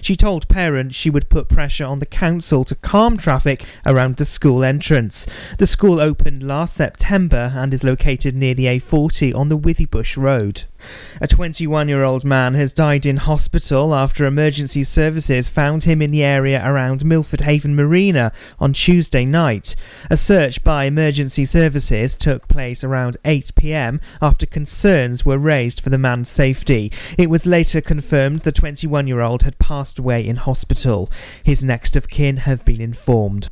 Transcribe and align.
She 0.00 0.16
told 0.16 0.48
parents 0.48 0.96
she 0.96 1.10
would 1.10 1.28
put 1.28 1.50
pressure 1.50 1.84
on 1.84 1.98
the 1.98 2.06
council 2.06 2.64
to 2.64 2.74
calm 2.74 3.18
traffic 3.18 3.66
around 3.84 4.16
the 4.16 4.24
school 4.24 4.64
entrance. 4.64 5.26
The 5.58 5.66
school 5.66 6.00
opened 6.00 6.42
last 6.42 6.74
September 6.74 7.52
and 7.54 7.74
is 7.74 7.84
located 7.84 8.34
near 8.34 8.54
the 8.54 8.64
A40 8.64 9.34
on 9.34 9.50
the 9.50 9.58
Withybush 9.58 10.16
Road. 10.16 10.62
A 11.20 11.28
21 11.28 11.88
year 11.88 12.02
old 12.02 12.24
man 12.24 12.54
has 12.54 12.72
died 12.72 13.04
in 13.04 13.18
hospital 13.18 13.94
after 13.94 14.24
emergency 14.24 14.84
services 14.84 15.50
found 15.50 15.84
him 15.84 16.00
in 16.00 16.10
the 16.10 16.24
area 16.24 16.66
around 16.66 17.04
Milford 17.04 17.42
Haven 17.42 17.76
Marina 17.76 18.32
on 18.58 18.72
Tuesday 18.72 19.26
night. 19.26 19.76
A 20.08 20.16
search 20.16 20.64
by 20.64 20.86
emergency 20.86 21.44
services 21.44 22.16
took 22.16 22.48
place 22.48 22.82
around 22.82 23.18
8 23.26 23.54
pm 23.54 24.00
after 24.22 24.46
concerns 24.46 25.26
were 25.26 25.38
raised 25.38 25.82
for 25.82 25.90
the 25.90 25.98
man's 25.98 26.30
safety. 26.30 26.90
It 27.18 27.28
was 27.28 27.46
later 27.46 27.82
confirmed 27.82 28.40
the 28.40 28.50
21 28.50 29.06
year 29.06 29.20
old 29.20 29.41
had 29.42 29.58
passed 29.58 29.98
away 29.98 30.26
in 30.26 30.36
hospital. 30.36 31.10
His 31.42 31.64
next 31.64 31.96
of 31.96 32.08
kin 32.08 32.38
have 32.38 32.64
been 32.64 32.80
informed. 32.80 33.48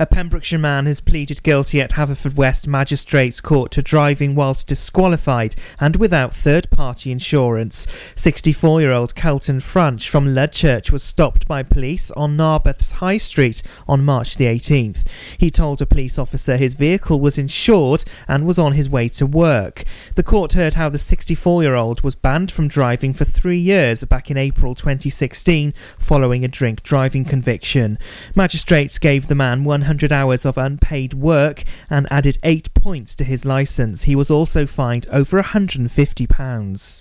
A 0.00 0.06
Pembrokeshire 0.06 0.58
man 0.58 0.86
has 0.86 0.98
pleaded 0.98 1.42
guilty 1.42 1.78
at 1.78 1.90
Haverfordwest 1.90 2.66
Magistrates 2.66 3.38
Court 3.38 3.70
to 3.72 3.82
driving 3.82 4.34
whilst 4.34 4.66
disqualified 4.66 5.54
and 5.78 5.96
without 5.96 6.32
third 6.32 6.70
party 6.70 7.12
insurance. 7.12 7.86
64 8.14 8.80
year 8.80 8.92
old 8.92 9.14
Kelton 9.14 9.60
French 9.60 10.08
from 10.08 10.34
Ludchurch 10.34 10.90
was 10.90 11.02
stopped 11.02 11.46
by 11.46 11.62
police 11.62 12.10
on 12.12 12.34
Narberth's 12.34 12.92
High 12.92 13.18
Street 13.18 13.62
on 13.86 14.02
March 14.02 14.38
the 14.38 14.46
18th. 14.46 15.06
He 15.36 15.50
told 15.50 15.82
a 15.82 15.86
police 15.86 16.18
officer 16.18 16.56
his 16.56 16.72
vehicle 16.72 17.20
was 17.20 17.36
insured 17.36 18.04
and 18.26 18.46
was 18.46 18.58
on 18.58 18.72
his 18.72 18.88
way 18.88 19.06
to 19.10 19.26
work. 19.26 19.84
The 20.14 20.22
court 20.22 20.54
heard 20.54 20.72
how 20.72 20.88
the 20.88 20.96
64 20.96 21.62
year 21.62 21.74
old 21.74 22.00
was 22.00 22.14
banned 22.14 22.50
from 22.50 22.68
driving 22.68 23.12
for 23.12 23.26
three 23.26 23.60
years 23.60 24.02
back 24.04 24.30
in 24.30 24.38
April 24.38 24.74
2016 24.74 25.74
following 25.98 26.42
a 26.42 26.48
drink 26.48 26.82
driving 26.82 27.26
conviction. 27.26 27.98
Magistrates 28.34 28.98
gave 28.98 29.26
the 29.26 29.34
man 29.34 29.62
100 29.62 29.89
100 29.90 30.12
hours 30.12 30.46
of 30.46 30.56
unpaid 30.56 31.14
work 31.14 31.64
and 31.90 32.06
added 32.12 32.38
8 32.44 32.72
points 32.74 33.16
to 33.16 33.24
his 33.24 33.44
licence. 33.44 34.04
He 34.04 34.14
was 34.14 34.30
also 34.30 34.64
fined 34.64 35.08
over 35.10 35.42
£150. 35.42 37.00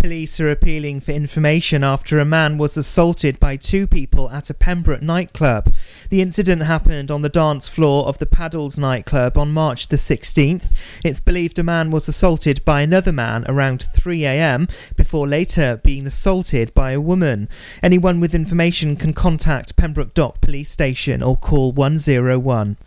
Police 0.00 0.40
are 0.40 0.50
appealing 0.50 1.00
for 1.00 1.12
information 1.12 1.84
after 1.84 2.18
a 2.18 2.24
man 2.24 2.56
was 2.56 2.78
assaulted 2.78 3.38
by 3.38 3.56
two 3.56 3.86
people 3.86 4.30
at 4.30 4.48
a 4.48 4.54
Pembroke 4.54 5.02
nightclub. 5.02 5.74
The 6.08 6.22
incident 6.22 6.62
happened 6.62 7.10
on 7.10 7.20
the 7.20 7.28
dance 7.28 7.68
floor 7.68 8.06
of 8.06 8.16
the 8.16 8.24
Paddles 8.24 8.78
nightclub 8.78 9.36
on 9.36 9.52
March 9.52 9.88
the 9.88 9.96
16th. 9.96 10.74
It's 11.04 11.20
believed 11.20 11.58
a 11.58 11.62
man 11.62 11.90
was 11.90 12.08
assaulted 12.08 12.64
by 12.64 12.80
another 12.80 13.12
man 13.12 13.44
around 13.46 13.88
3am 13.94 14.70
before 14.96 15.28
later 15.28 15.78
being 15.84 16.06
assaulted 16.06 16.72
by 16.72 16.92
a 16.92 17.00
woman. 17.00 17.46
Anyone 17.82 18.20
with 18.20 18.34
information 18.34 18.96
can 18.96 19.12
contact 19.12 19.76
Pembroke 19.76 20.14
Dock 20.14 20.40
Police 20.40 20.70
Station 20.70 21.22
or 21.22 21.36
call 21.36 21.72
101. 21.72 22.78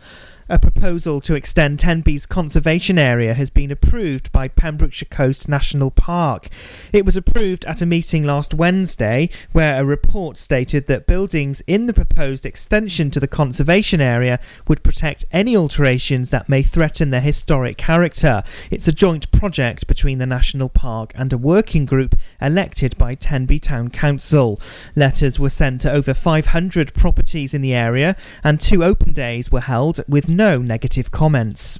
A 0.46 0.58
proposal 0.58 1.22
to 1.22 1.34
extend 1.34 1.78
Tenby's 1.78 2.26
conservation 2.26 2.98
area 2.98 3.32
has 3.32 3.48
been 3.48 3.70
approved 3.70 4.30
by 4.30 4.48
Pembrokeshire 4.48 5.08
Coast 5.10 5.48
National 5.48 5.90
Park. 5.90 6.48
It 6.92 7.06
was 7.06 7.16
approved 7.16 7.64
at 7.64 7.80
a 7.80 7.86
meeting 7.86 8.24
last 8.24 8.52
Wednesday 8.52 9.30
where 9.52 9.80
a 9.80 9.86
report 9.86 10.36
stated 10.36 10.86
that 10.86 11.06
buildings 11.06 11.62
in 11.66 11.86
the 11.86 11.94
proposed 11.94 12.44
extension 12.44 13.10
to 13.12 13.20
the 13.20 13.26
conservation 13.26 14.02
area 14.02 14.38
would 14.68 14.82
protect 14.82 15.24
any 15.32 15.56
alterations 15.56 16.28
that 16.28 16.46
may 16.46 16.60
threaten 16.60 17.08
their 17.08 17.22
historic 17.22 17.78
character. 17.78 18.42
It's 18.70 18.86
a 18.86 18.92
joint 18.92 19.32
project 19.32 19.86
between 19.86 20.18
the 20.18 20.26
National 20.26 20.68
Park 20.68 21.12
and 21.14 21.32
a 21.32 21.38
working 21.38 21.86
group 21.86 22.16
elected 22.38 22.98
by 22.98 23.14
Tenby 23.14 23.60
Town 23.60 23.88
Council. 23.88 24.60
Letters 24.94 25.38
were 25.38 25.48
sent 25.48 25.80
to 25.80 25.90
over 25.90 26.12
500 26.12 26.92
properties 26.92 27.54
in 27.54 27.62
the 27.62 27.72
area 27.72 28.14
and 28.42 28.60
two 28.60 28.84
open 28.84 29.14
days 29.14 29.50
were 29.50 29.60
held 29.60 30.02
with 30.06 30.33
no 30.36 30.58
negative 30.58 31.10
comments. 31.10 31.78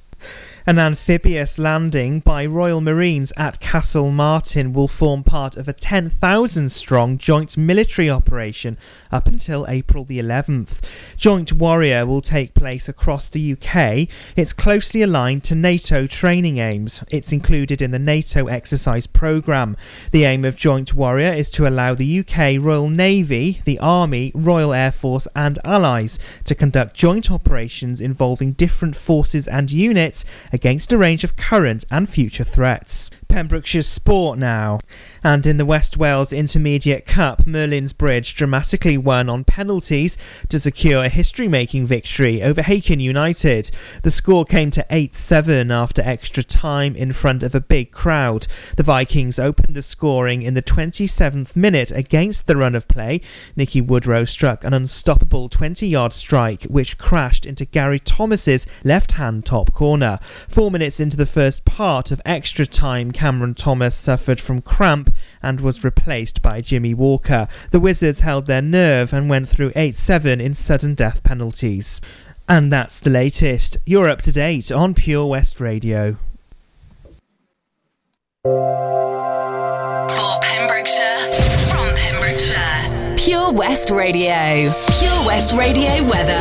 An 0.67 0.79
amphibious 0.79 1.59
landing 1.59 2.21
by 2.21 2.43
Royal 2.43 2.81
Marines 2.81 3.31
at 3.37 3.59
Castle 3.59 4.09
Martin 4.09 4.73
will 4.73 4.87
form 4.87 5.23
part 5.23 5.55
of 5.57 5.67
a 5.67 5.73
10,000 5.73 6.69
strong 6.69 7.19
joint 7.19 7.55
military 7.55 8.09
operation 8.09 8.75
up 9.11 9.27
until 9.27 9.67
April 9.69 10.05
the 10.05 10.17
11th. 10.17 10.81
Joint 11.17 11.53
Warrior 11.53 12.07
will 12.07 12.21
take 12.21 12.55
place 12.55 12.89
across 12.89 13.29
the 13.29 13.53
UK. 13.53 14.07
It's 14.35 14.53
closely 14.53 15.03
aligned 15.03 15.43
to 15.43 15.53
NATO 15.53 16.07
training 16.07 16.57
aims. 16.57 17.03
It's 17.11 17.31
included 17.31 17.79
in 17.79 17.91
the 17.91 17.99
NATO 17.99 18.47
exercise 18.47 19.05
programme. 19.05 19.77
The 20.09 20.23
aim 20.23 20.43
of 20.45 20.55
Joint 20.55 20.95
Warrior 20.95 21.33
is 21.33 21.51
to 21.51 21.67
allow 21.67 21.93
the 21.93 22.21
UK 22.21 22.59
Royal 22.59 22.89
Navy, 22.89 23.61
the 23.65 23.77
Army, 23.77 24.31
Royal 24.33 24.73
Air 24.73 24.91
Force, 24.91 25.27
and 25.35 25.59
allies 25.63 26.17
to 26.45 26.55
conduct 26.55 26.97
joint 26.97 27.29
operations 27.29 28.01
involving 28.01 28.53
different 28.53 28.95
forces 28.95 29.47
and 29.47 29.69
units 29.69 30.14
against 30.53 30.93
a 30.93 30.97
range 30.97 31.23
of 31.23 31.35
current 31.35 31.83
and 31.89 32.07
future 32.07 32.43
threats. 32.43 33.09
Pembrokeshire's 33.35 33.85
sport 33.85 34.39
now. 34.39 34.79
And 35.21 35.45
in 35.45 35.57
the 35.57 35.65
West 35.65 35.97
Wales 35.97 36.31
Intermediate 36.31 37.05
Cup, 37.05 37.45
Merlin's 37.45 37.91
Bridge 37.91 38.33
dramatically 38.33 38.97
won 38.97 39.27
on 39.27 39.43
penalties 39.43 40.17
to 40.47 40.57
secure 40.57 41.03
a 41.03 41.09
history 41.09 41.49
making 41.49 41.85
victory 41.85 42.41
over 42.41 42.61
Hakin 42.61 43.01
United. 43.01 43.71
The 44.03 44.11
score 44.11 44.45
came 44.45 44.69
to 44.71 44.85
8 44.89 45.17
7 45.17 45.69
after 45.69 46.01
extra 46.01 46.43
time 46.43 46.95
in 46.95 47.11
front 47.11 47.43
of 47.43 47.53
a 47.53 47.59
big 47.59 47.91
crowd. 47.91 48.47
The 48.77 48.83
Vikings 48.83 49.37
opened 49.37 49.75
the 49.75 49.81
scoring 49.81 50.41
in 50.41 50.53
the 50.53 50.61
27th 50.61 51.57
minute 51.57 51.91
against 51.91 52.47
the 52.47 52.55
run 52.55 52.73
of 52.73 52.87
play. 52.87 53.19
Nicky 53.57 53.81
Woodrow 53.81 54.23
struck 54.23 54.63
an 54.63 54.73
unstoppable 54.73 55.49
20 55.49 55.85
yard 55.85 56.13
strike 56.13 56.63
which 56.63 56.97
crashed 56.97 57.45
into 57.45 57.65
Gary 57.65 57.99
Thomas's 57.99 58.65
left 58.85 59.13
hand 59.13 59.45
top 59.45 59.73
corner. 59.73 60.19
Four 60.47 60.71
minutes 60.71 61.01
into 61.01 61.17
the 61.17 61.25
first 61.25 61.65
part 61.65 62.11
of 62.11 62.21
extra 62.25 62.65
time, 62.65 63.11
Cameron 63.25 63.55
Thomas 63.55 63.95
suffered 63.95 64.39
from 64.39 64.61
cramp 64.61 65.11
and 65.41 65.59
was 65.59 65.83
replaced 65.83 66.43
by 66.43 66.61
Jimmy 66.61 66.93
Walker. 66.93 67.47
The 67.71 67.79
Wizards 67.79 68.19
held 68.19 68.45
their 68.45 68.61
nerve 68.61 69.13
and 69.13 69.27
went 69.27 69.49
through 69.49 69.71
8 69.75 69.95
7 69.95 70.39
in 70.39 70.53
sudden 70.53 70.93
death 70.93 71.23
penalties. 71.23 71.99
And 72.47 72.71
that's 72.71 72.99
the 72.99 73.09
latest. 73.09 73.77
You're 73.83 74.09
up 74.09 74.21
to 74.21 74.31
date 74.31 74.71
on 74.71 74.93
Pure 74.93 75.25
West 75.25 75.59
Radio. 75.59 76.17
Pure 83.25 83.53
West 83.53 83.89
Radio. 83.89 84.71
Pure 84.99 85.25
West 85.25 85.53
Radio 85.53 86.03
weather. 86.07 86.37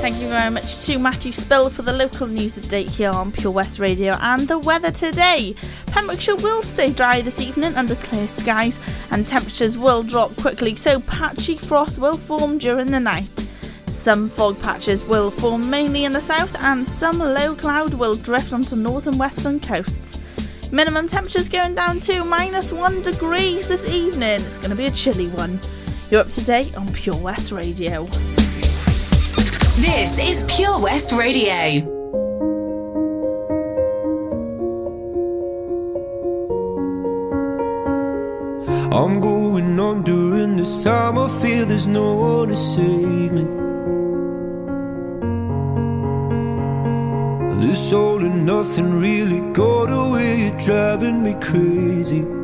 Thank 0.00 0.22
you 0.22 0.28
very 0.28 0.50
much 0.50 0.86
to 0.86 0.98
Matthew 0.98 1.32
Spill 1.32 1.68
for 1.68 1.82
the 1.82 1.92
local 1.92 2.26
news 2.26 2.58
update 2.58 2.88
here 2.88 3.10
on 3.10 3.30
Pure 3.30 3.52
West 3.52 3.78
Radio 3.78 4.14
and 4.22 4.48
the 4.48 4.58
weather 4.58 4.90
today. 4.90 5.54
Pembrokeshire 5.84 6.36
will 6.36 6.62
stay 6.62 6.90
dry 6.90 7.20
this 7.20 7.42
evening 7.42 7.74
under 7.74 7.94
clear 7.96 8.26
skies 8.26 8.80
and 9.10 9.28
temperatures 9.28 9.76
will 9.76 10.02
drop 10.02 10.34
quickly, 10.36 10.74
so 10.76 10.98
patchy 11.00 11.58
frost 11.58 11.98
will 11.98 12.16
form 12.16 12.56
during 12.56 12.90
the 12.90 13.00
night. 13.00 13.46
Some 13.86 14.30
fog 14.30 14.58
patches 14.62 15.04
will 15.04 15.30
form 15.30 15.68
mainly 15.68 16.06
in 16.06 16.12
the 16.12 16.22
south 16.22 16.56
and 16.62 16.88
some 16.88 17.18
low 17.18 17.54
cloud 17.54 17.92
will 17.92 18.14
drift 18.14 18.54
onto 18.54 18.76
north 18.76 19.06
and 19.06 19.18
western 19.18 19.60
coasts. 19.60 20.22
Minimum 20.72 21.06
temperatures 21.06 21.50
going 21.50 21.74
down 21.74 22.00
to 22.00 22.24
minus 22.24 22.72
one 22.72 23.02
degrees 23.02 23.68
this 23.68 23.86
evening. 23.90 24.40
It's 24.40 24.56
going 24.56 24.70
to 24.70 24.76
be 24.76 24.86
a 24.86 24.90
chilly 24.90 25.28
one. 25.28 25.60
You're 26.14 26.20
up 26.20 26.28
to 26.28 26.44
date 26.44 26.76
on 26.76 26.92
Pure 26.92 27.16
West 27.16 27.50
Radio. 27.50 28.04
This 29.82 30.16
is 30.16 30.44
Pure 30.44 30.78
West 30.78 31.10
Radio. 31.10 31.82
I'm 38.96 39.18
going 39.18 39.80
on 39.80 40.04
during 40.04 40.56
this 40.56 40.84
time. 40.84 41.18
I 41.18 41.26
feel 41.26 41.66
there's 41.66 41.88
no 41.88 42.14
one 42.14 42.50
to 42.50 42.54
save 42.54 43.32
me. 43.32 43.42
This 47.66 47.92
all 47.92 48.24
and 48.24 48.46
nothing 48.46 49.00
really 49.00 49.40
got 49.52 49.86
away, 49.86 50.42
you're 50.42 50.60
driving 50.60 51.24
me 51.24 51.34
crazy. 51.40 52.43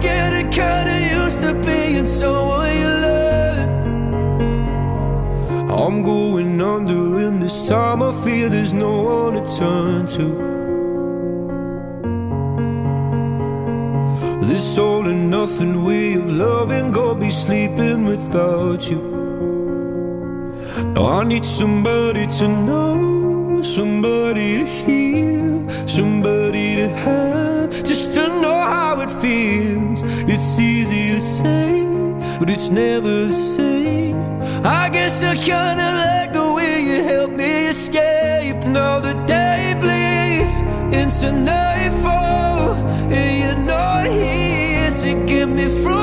getting 0.00 0.48
kinda 0.50 0.96
used 1.22 1.40
to 1.44 1.52
being 1.66 2.06
someone 2.06 2.72
you 2.82 2.90
loved. 3.06 3.84
I'm 5.80 6.02
going 6.02 6.60
under, 6.60 7.02
and 7.26 7.42
this 7.42 7.68
time 7.68 8.02
I 8.02 8.12
fear 8.22 8.48
there's 8.48 8.72
no 8.72 8.92
one 9.02 9.34
to 9.34 9.42
turn 9.58 10.06
to. 10.16 10.26
This 14.50 14.78
all 14.78 15.06
and 15.06 15.30
nothing 15.30 15.84
way 15.84 16.14
of 16.14 16.28
loving, 16.30 16.90
go 16.90 17.14
be 17.14 17.30
sleeping 17.30 18.04
without 18.04 18.90
you. 18.90 19.00
I 20.96 21.24
need 21.24 21.44
somebody 21.44 22.26
to 22.38 22.48
know, 22.48 23.62
somebody 23.62 24.58
to 24.58 24.66
hear, 24.66 25.68
somebody 25.86 26.76
to 26.80 26.88
have, 26.88 27.49
feels. 29.20 30.02
It's 30.32 30.58
easy 30.58 31.14
to 31.14 31.20
say, 31.20 31.84
but 32.38 32.48
it's 32.48 32.70
never 32.70 33.26
the 33.26 33.32
same. 33.32 34.16
I 34.64 34.88
guess 34.90 35.22
I 35.22 35.34
kinda 35.36 35.88
like 36.04 36.32
the 36.32 36.52
way 36.56 36.80
you 36.88 37.02
help 37.04 37.30
me 37.32 37.68
escape. 37.68 38.64
Now 38.66 39.00
the 39.00 39.14
day 39.26 39.74
bleeds 39.82 40.56
into 41.00 41.32
nightfall, 41.32 42.74
and 43.16 43.32
you're 43.40 43.64
not 43.74 44.06
here 44.06 44.90
to 45.02 45.10
get 45.26 45.48
me 45.48 45.66
through 45.66 45.99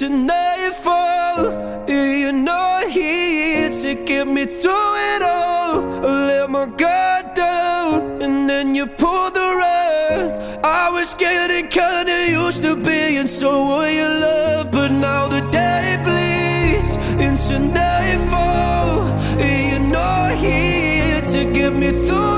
into 0.00 0.14
nightfall. 0.14 1.46
and 1.88 2.20
You're 2.20 2.32
not 2.32 2.88
here 2.88 3.70
to 3.70 3.94
get 3.94 4.28
me 4.28 4.44
through 4.44 4.94
it 5.14 5.22
all. 5.22 6.06
I 6.06 6.26
let 6.26 6.50
my 6.50 6.66
guard 6.66 7.34
down, 7.34 8.22
and 8.22 8.48
then 8.48 8.74
you 8.74 8.86
pulled 8.86 9.34
the 9.34 9.40
rug. 9.40 10.60
I 10.64 10.90
was 10.90 11.14
getting 11.14 11.68
kinda 11.68 12.30
used 12.30 12.62
to 12.62 12.76
being 12.76 13.26
someone 13.26 13.92
you 13.94 14.08
love, 14.08 14.70
but 14.70 14.90
now 14.92 15.26
the 15.28 15.40
day 15.50 15.96
bleeds 16.04 16.96
into 17.26 17.58
nightfall. 17.58 19.08
You're 19.38 19.88
not 20.00 20.32
here 20.34 21.20
to 21.32 21.44
get 21.52 21.74
me 21.74 21.90
through 22.06 22.37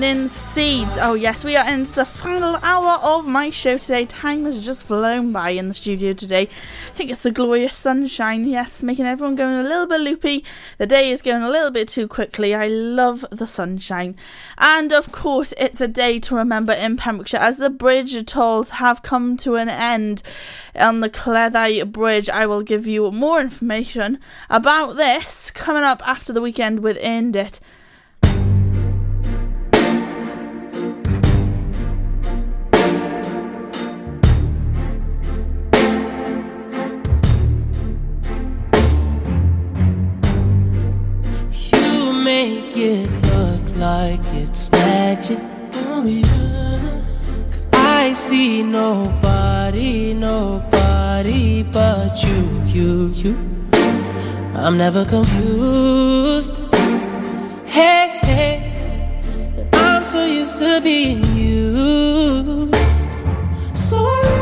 Lightning 0.00 0.28
Seeds. 0.28 0.96
Oh, 0.98 1.12
yes, 1.12 1.44
we 1.44 1.56
are 1.56 1.70
into 1.70 1.94
the 1.94 2.06
final 2.06 2.56
hour 2.62 2.98
of 3.02 3.26
my 3.26 3.50
show 3.50 3.76
today. 3.76 4.06
Time 4.06 4.46
has 4.46 4.64
just 4.64 4.84
flown 4.84 5.30
by 5.30 5.50
in 5.50 5.68
the 5.68 5.74
studio 5.74 6.14
today. 6.14 6.44
I 6.44 6.94
think 6.94 7.10
it's 7.10 7.22
the 7.22 7.30
glorious 7.30 7.74
sunshine, 7.74 8.48
yes, 8.48 8.82
making 8.82 9.04
everyone 9.04 9.36
going 9.36 9.58
a 9.58 9.62
little 9.62 9.86
bit 9.86 10.00
loopy. 10.00 10.42
The 10.78 10.86
day 10.86 11.10
is 11.10 11.20
going 11.20 11.42
a 11.42 11.50
little 11.50 11.70
bit 11.70 11.86
too 11.86 12.08
quickly. 12.08 12.54
I 12.54 12.68
love 12.68 13.26
the 13.30 13.46
sunshine. 13.46 14.16
And 14.56 14.90
of 14.90 15.12
course, 15.12 15.52
it's 15.58 15.82
a 15.82 15.88
day 15.88 16.18
to 16.20 16.34
remember 16.34 16.72
in 16.72 16.96
Pembrokeshire 16.96 17.38
as 17.38 17.58
the 17.58 17.68
bridge 17.68 18.24
tolls 18.24 18.70
have 18.70 19.02
come 19.02 19.36
to 19.38 19.56
an 19.56 19.68
end 19.68 20.22
on 20.76 21.00
the 21.00 21.10
Cleddau 21.10 21.84
Bridge. 21.84 22.30
I 22.30 22.46
will 22.46 22.62
give 22.62 22.86
you 22.86 23.10
more 23.10 23.38
information 23.38 24.18
about 24.48 24.96
this 24.96 25.50
coming 25.50 25.82
up 25.82 26.00
after 26.08 26.32
the 26.32 26.40
weekend 26.40 26.80
with 26.80 26.96
End 27.02 27.36
It. 27.36 27.60
Like 44.00 44.26
it's 44.42 44.70
magic. 44.70 45.38
Oh, 45.86 46.04
yeah. 46.04 47.02
Cause 47.50 47.66
I 47.72 48.12
see 48.12 48.62
nobody, 48.62 50.14
nobody 50.14 51.62
but 51.64 52.14
you, 52.24 52.40
you, 52.76 52.92
you. 53.22 53.32
I'm 54.62 54.76
never 54.84 55.04
confused. 55.04 56.56
Hey, 57.76 58.06
hey. 58.28 58.56
I'm 59.74 60.02
so 60.02 60.24
used 60.24 60.56
to 60.58 60.80
being 60.82 61.22
used. 61.36 63.04
So 63.74 63.98
I 63.98 64.39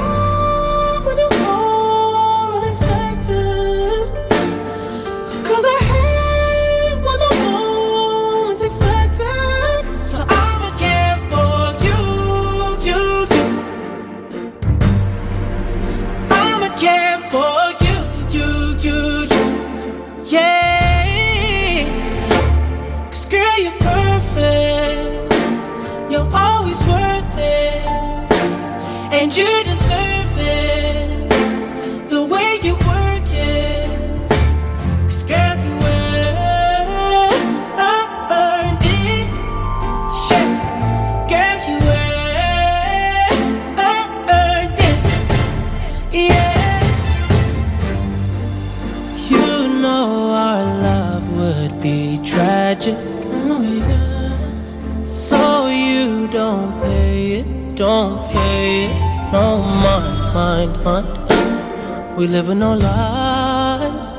mind, 60.35 60.85
mind. 60.85 62.17
We 62.17 62.27
live 62.27 62.49
with 62.49 62.59
no 62.59 62.75
lies. 62.75 64.15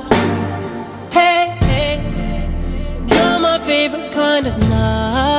Hey, 1.14 1.58
hey, 1.62 1.96
you're 3.08 3.40
my 3.40 3.60
favorite 3.60 4.12
kind 4.12 4.48
of 4.48 4.58
night. 4.70 5.39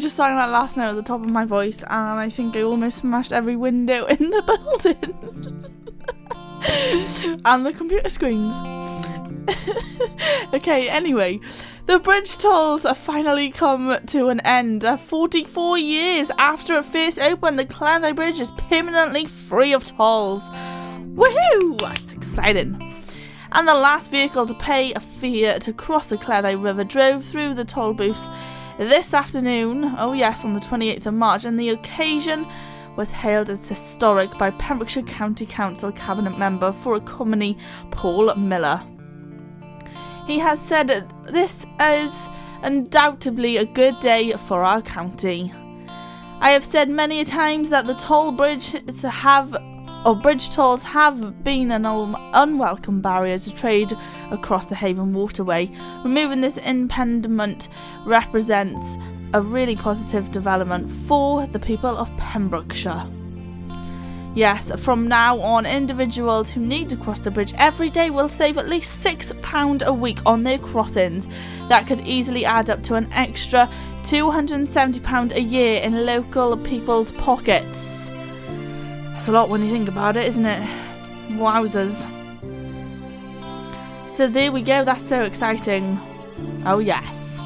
Just 0.00 0.16
sang 0.16 0.36
that 0.36 0.50
last 0.50 0.76
note 0.76 0.90
at 0.90 0.96
the 0.96 1.02
top 1.02 1.20
of 1.20 1.28
my 1.28 1.44
voice, 1.44 1.82
and 1.82 2.18
I 2.18 2.28
think 2.28 2.56
I 2.56 2.62
almost 2.62 2.98
smashed 2.98 3.32
every 3.32 3.56
window 3.56 4.06
in 4.18 4.30
the 4.30 4.42
building. 4.42 5.14
and 7.44 7.66
the 7.66 7.72
computer 7.72 8.10
screens. 8.10 8.54
okay, 10.54 10.88
anyway. 10.88 11.40
The 11.86 11.98
bridge 11.98 12.38
tolls 12.38 12.84
have 12.84 12.98
finally 12.98 13.50
come 13.50 13.98
to 14.06 14.28
an 14.28 14.40
end. 14.40 14.84
Uh, 14.84 14.96
44 14.96 15.78
years 15.78 16.30
after 16.38 16.74
it 16.78 16.84
first 16.84 17.18
opened, 17.18 17.58
the 17.58 17.64
Cleddau 17.64 18.14
Bridge 18.14 18.40
is 18.40 18.52
permanently 18.52 19.26
free 19.26 19.72
of 19.72 19.84
tolls. 19.84 20.48
Woohoo! 21.14 21.80
That's 21.80 22.12
exciting 22.12 22.90
and 23.52 23.66
the 23.66 23.74
last 23.74 24.12
vehicle 24.12 24.46
to 24.46 24.54
pay 24.54 24.92
a 24.92 25.00
fee 25.00 25.52
to 25.58 25.72
cross 25.72 26.08
the 26.08 26.16
Cleddau 26.16 26.62
River 26.62 26.84
drove 26.84 27.24
through 27.24 27.54
the 27.54 27.64
toll 27.64 27.92
booths 27.92 28.28
this 28.80 29.12
afternoon. 29.12 29.94
Oh, 29.98 30.14
yes, 30.14 30.42
on 30.42 30.54
the 30.54 30.60
28th 30.60 31.04
of 31.04 31.12
March, 31.12 31.44
and 31.44 31.60
the 31.60 31.68
occasion 31.68 32.46
was 32.96 33.10
hailed 33.10 33.50
as 33.50 33.68
historic 33.68 34.36
by 34.38 34.50
Pembrokeshire 34.52 35.02
County 35.02 35.44
Council 35.44 35.92
Cabinet 35.92 36.38
member 36.38 36.72
for 36.72 36.96
Economy 36.96 37.58
Paul 37.90 38.34
Miller. 38.36 38.82
He 40.26 40.38
has 40.38 40.58
said 40.58 41.12
this 41.26 41.66
is 41.78 42.28
undoubtedly 42.62 43.58
a 43.58 43.66
good 43.66 44.00
day 44.00 44.32
for 44.32 44.64
our 44.64 44.80
county. 44.80 45.52
I 46.40 46.50
have 46.50 46.64
said 46.64 46.88
many 46.88 47.22
times 47.24 47.68
that 47.68 47.86
the 47.86 47.94
toll 47.94 48.32
bridge 48.32 48.74
is 48.86 49.02
to 49.02 49.10
have 49.10 49.52
or 50.04 50.16
bridge 50.16 50.50
tolls 50.50 50.82
have 50.82 51.44
been 51.44 51.70
an 51.70 51.84
unwelcome 51.84 53.00
barrier 53.00 53.38
to 53.38 53.54
trade 53.54 53.92
across 54.30 54.66
the 54.66 54.74
Haven 54.74 55.12
waterway. 55.12 55.70
Removing 56.02 56.40
this 56.40 56.56
impediment 56.56 57.68
represents 58.06 58.96
a 59.34 59.40
really 59.40 59.76
positive 59.76 60.30
development 60.30 60.90
for 60.90 61.46
the 61.46 61.58
people 61.58 61.96
of 61.96 62.14
Pembrokeshire. 62.16 63.06
Yes, 64.34 64.70
from 64.80 65.08
now 65.08 65.40
on, 65.40 65.66
individuals 65.66 66.50
who 66.50 66.60
need 66.60 66.88
to 66.90 66.96
cross 66.96 67.20
the 67.20 67.32
bridge 67.32 67.52
every 67.58 67.90
day 67.90 68.10
will 68.10 68.28
save 68.28 68.58
at 68.58 68.68
least 68.68 69.04
£6 69.04 69.82
a 69.82 69.92
week 69.92 70.18
on 70.24 70.42
their 70.42 70.58
crossings. 70.58 71.26
That 71.68 71.88
could 71.88 72.00
easily 72.02 72.44
add 72.44 72.70
up 72.70 72.82
to 72.84 72.94
an 72.94 73.08
extra 73.12 73.68
£270 74.02 75.32
a 75.32 75.42
year 75.42 75.80
in 75.82 76.06
local 76.06 76.56
people's 76.56 77.10
pockets. 77.12 78.10
That's 79.20 79.28
a 79.28 79.32
lot 79.32 79.50
when 79.50 79.62
you 79.62 79.70
think 79.70 79.86
about 79.86 80.16
it, 80.16 80.24
isn't 80.24 80.46
it? 80.46 80.66
Wowzers. 81.32 82.08
So 84.08 84.26
there 84.26 84.50
we 84.50 84.62
go, 84.62 84.82
that's 84.82 85.06
so 85.06 85.24
exciting. 85.24 86.00
Oh, 86.64 86.78
yes. 86.78 87.42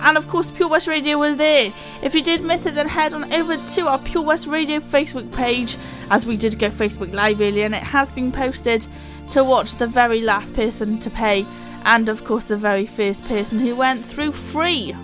And 0.00 0.18
of 0.18 0.28
course, 0.28 0.50
Pure 0.50 0.68
West 0.68 0.86
Radio 0.86 1.16
was 1.16 1.38
there. 1.38 1.72
If 2.02 2.14
you 2.14 2.22
did 2.22 2.42
miss 2.42 2.66
it, 2.66 2.74
then 2.74 2.86
head 2.86 3.14
on 3.14 3.32
over 3.32 3.56
to 3.56 3.86
our 3.88 3.98
Pure 4.00 4.24
West 4.24 4.46
Radio 4.46 4.80
Facebook 4.80 5.32
page, 5.32 5.78
as 6.10 6.26
we 6.26 6.36
did 6.36 6.58
go 6.58 6.68
Facebook 6.68 7.14
Live 7.14 7.40
earlier, 7.40 7.64
and 7.64 7.74
it 7.74 7.82
has 7.82 8.12
been 8.12 8.30
posted 8.30 8.86
to 9.30 9.42
watch 9.42 9.76
the 9.76 9.86
very 9.86 10.20
last 10.20 10.54
person 10.54 10.98
to 10.98 11.08
pay, 11.08 11.46
and 11.86 12.10
of 12.10 12.22
course, 12.26 12.44
the 12.44 12.56
very 12.58 12.84
first 12.84 13.24
person 13.24 13.58
who 13.58 13.74
went 13.74 14.04
through 14.04 14.32
free. 14.32 14.94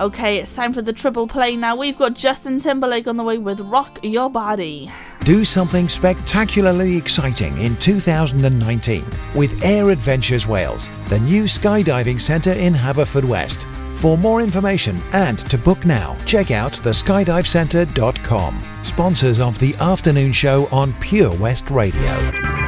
Okay, 0.00 0.38
it's 0.38 0.54
time 0.54 0.72
for 0.72 0.80
the 0.80 0.94
triple 0.94 1.26
play 1.26 1.56
now. 1.56 1.76
We've 1.76 1.98
got 1.98 2.14
Justin 2.14 2.58
Timberlake 2.58 3.06
on 3.06 3.18
the 3.18 3.22
way 3.22 3.36
with 3.36 3.60
Rock 3.60 3.98
Your 4.02 4.30
Body. 4.30 4.90
Do 5.24 5.44
something 5.44 5.90
spectacularly 5.90 6.96
exciting 6.96 7.54
in 7.58 7.76
2019 7.76 9.04
with 9.34 9.62
Air 9.62 9.90
Adventures 9.90 10.46
Wales, 10.46 10.88
the 11.10 11.20
new 11.20 11.44
skydiving 11.44 12.18
centre 12.18 12.54
in 12.54 12.72
Haverfordwest. 12.72 13.66
For 13.98 14.16
more 14.16 14.40
information 14.40 14.96
and 15.12 15.38
to 15.50 15.58
book 15.58 15.84
now, 15.84 16.16
check 16.24 16.50
out 16.50 16.72
theskydivecentre.com. 16.72 18.62
Sponsors 18.82 19.38
of 19.38 19.58
the 19.58 19.74
afternoon 19.74 20.32
show 20.32 20.66
on 20.72 20.94
Pure 20.94 21.36
West 21.36 21.68
Radio. 21.70 22.00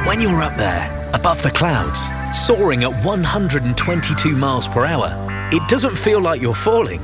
When 0.05 0.21
you're 0.21 0.43
up 0.43 0.55
there, 0.55 1.09
above 1.15 1.41
the 1.41 1.49
clouds, 1.49 2.03
soaring 2.31 2.83
at 2.83 3.03
122 3.03 4.37
miles 4.37 4.67
per 4.67 4.85
hour, 4.85 5.49
it 5.51 5.67
doesn't 5.67 5.97
feel 5.97 6.21
like 6.21 6.39
you're 6.39 6.53
falling. 6.53 7.03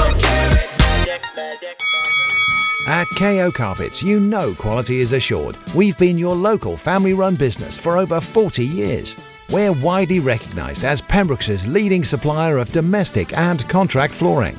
At 2.87 3.07
KO 3.17 3.51
Carpets, 3.51 4.03
you 4.03 4.21
know 4.21 4.55
quality 4.55 5.01
is 5.01 5.13
assured. 5.13 5.57
We've 5.75 5.97
been 5.97 6.19
your 6.19 6.37
local 6.37 6.77
family 6.77 7.15
run 7.15 7.35
business 7.35 7.79
for 7.79 7.97
over 7.97 8.21
40 8.21 8.63
years. 8.63 9.17
We're 9.51 9.73
widely 9.73 10.21
recognised 10.21 10.85
as 10.85 11.01
Pembrokeshire's 11.01 11.67
leading 11.67 12.05
supplier 12.05 12.59
of 12.59 12.71
domestic 12.73 13.35
and 13.39 13.67
contract 13.71 14.13
flooring. 14.13 14.59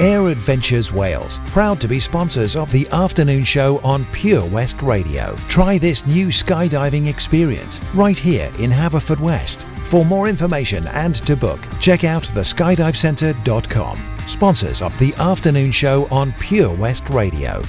Air 0.00 0.28
Adventures 0.28 0.92
Wales, 0.92 1.38
proud 1.48 1.78
to 1.82 1.86
be 1.86 2.00
sponsors 2.00 2.56
of 2.56 2.72
the 2.72 2.88
afternoon 2.88 3.44
show 3.44 3.78
on 3.84 4.06
Pure 4.06 4.46
West 4.46 4.80
Radio. 4.80 5.36
Try 5.46 5.76
this 5.76 6.06
new 6.06 6.28
skydiving 6.28 7.06
experience 7.06 7.82
right 7.94 8.18
here 8.18 8.50
in 8.58 8.70
Haverfordwest. 8.70 9.62
For 9.90 10.06
more 10.06 10.26
information 10.26 10.86
and 10.88 11.16
to 11.26 11.36
book, 11.36 11.60
check 11.80 12.04
out 12.04 12.22
theskydivecentre.com. 12.22 14.00
Sponsors 14.26 14.80
of 14.80 14.98
the 14.98 15.12
afternoon 15.16 15.70
show 15.70 16.08
on 16.10 16.32
Pure 16.32 16.74
West 16.76 17.10
Radio. 17.10 17.60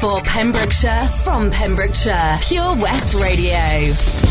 For 0.00 0.20
Pembrokeshire, 0.22 1.08
from 1.22 1.52
Pembrokeshire, 1.52 2.38
Pure 2.42 2.74
West 2.82 3.14
Radio. 3.22 4.23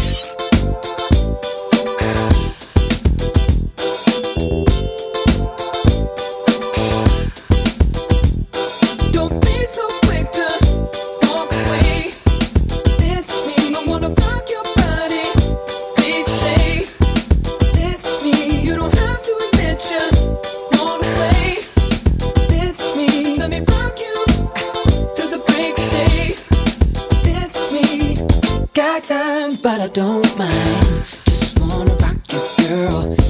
time, 29.04 29.56
but 29.58 29.82
I 29.82 29.88
don't 29.88 30.38
mind. 30.38 30.86
Just 31.26 31.60
wanna 31.60 31.94
rock 31.96 32.16
you, 32.32 32.68
girl. 32.68 33.23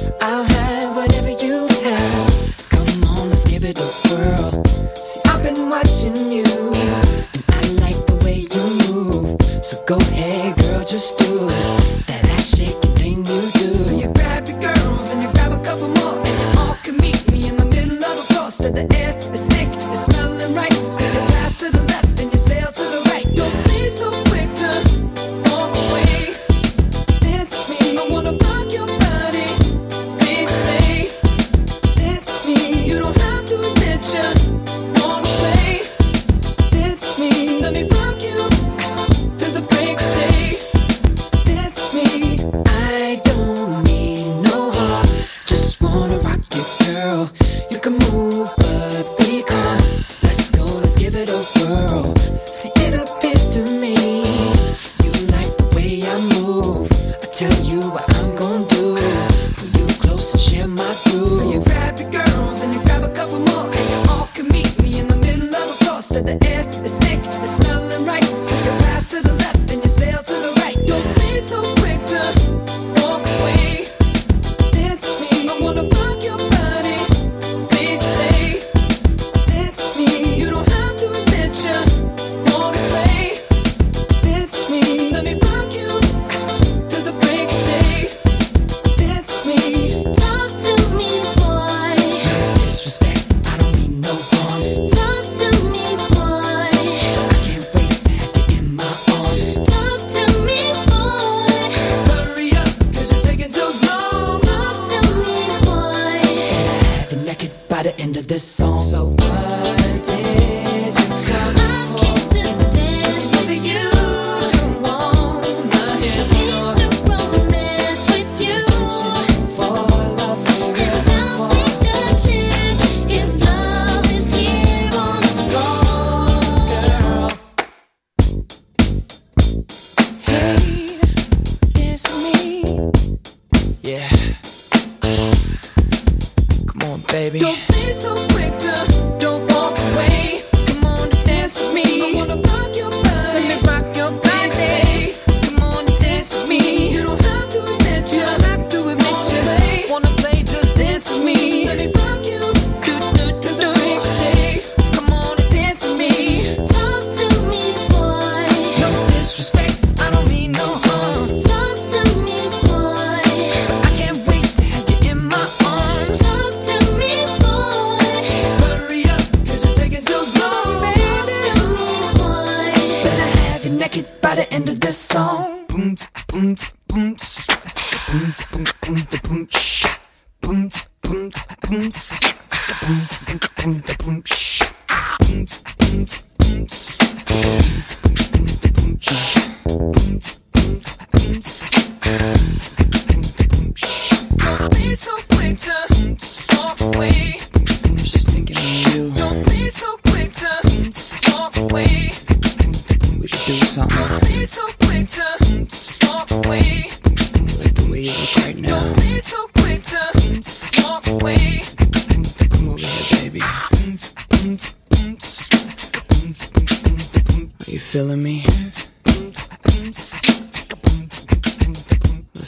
so 108.94 109.06
what? 109.06 109.83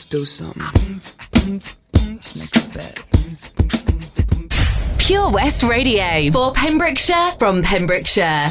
Do 0.09 0.25
something. 0.25 0.63
Let's 1.35 2.37
make 2.39 2.57
a 2.57 2.69
bet. 2.75 3.03
Pure 4.99 5.31
West 5.33 5.63
Radio 5.65 6.31
for 6.31 6.53
Pembrokeshire 6.53 7.33
from 7.39 7.63
Pembrokeshire. 7.63 8.51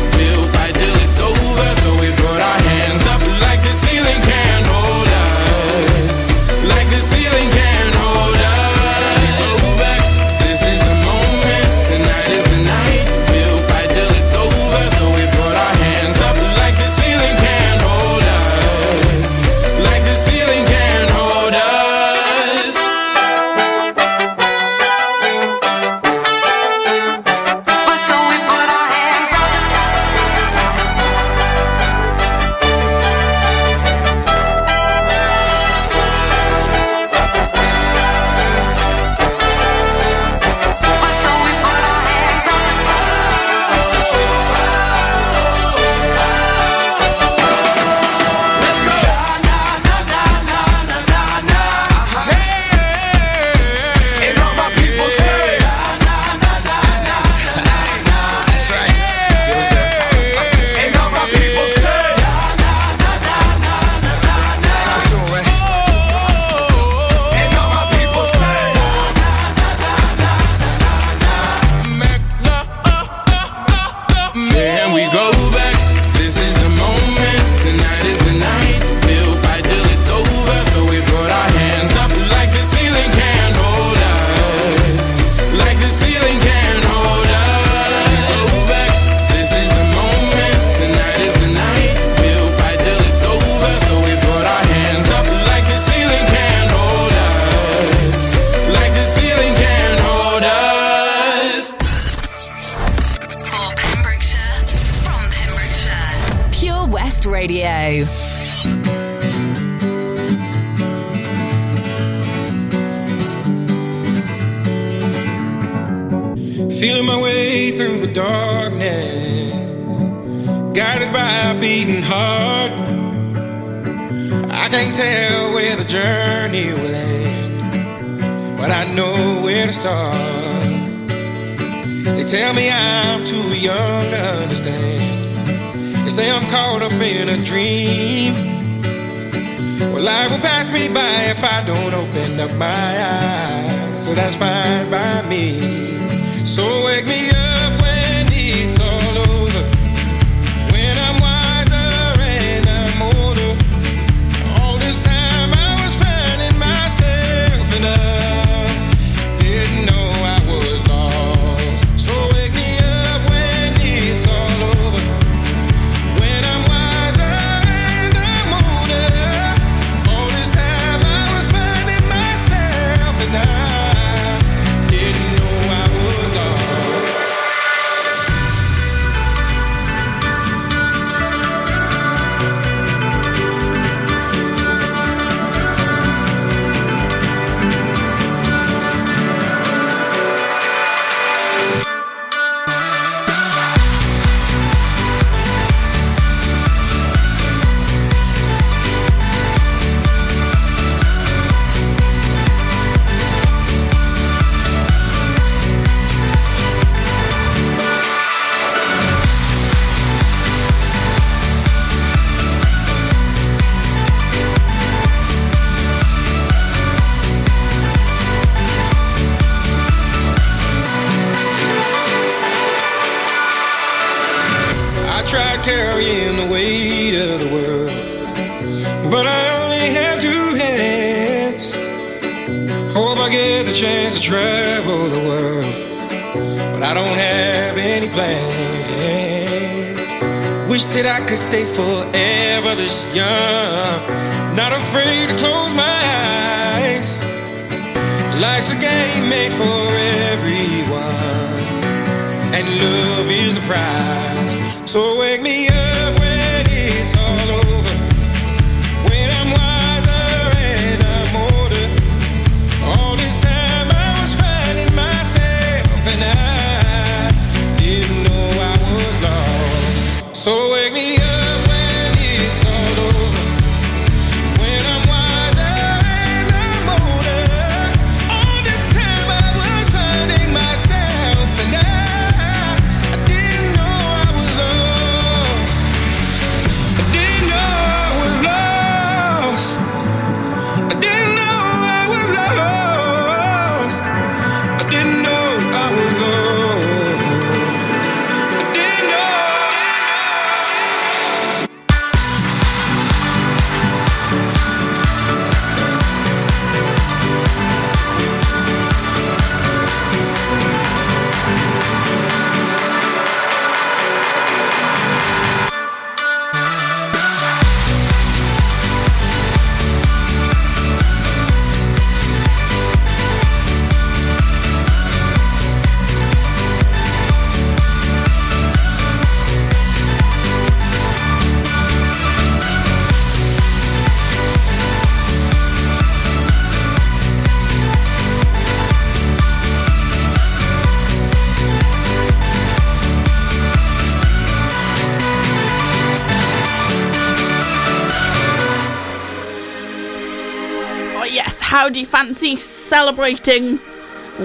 Fancy 352.21 352.55
celebrating 352.55 353.79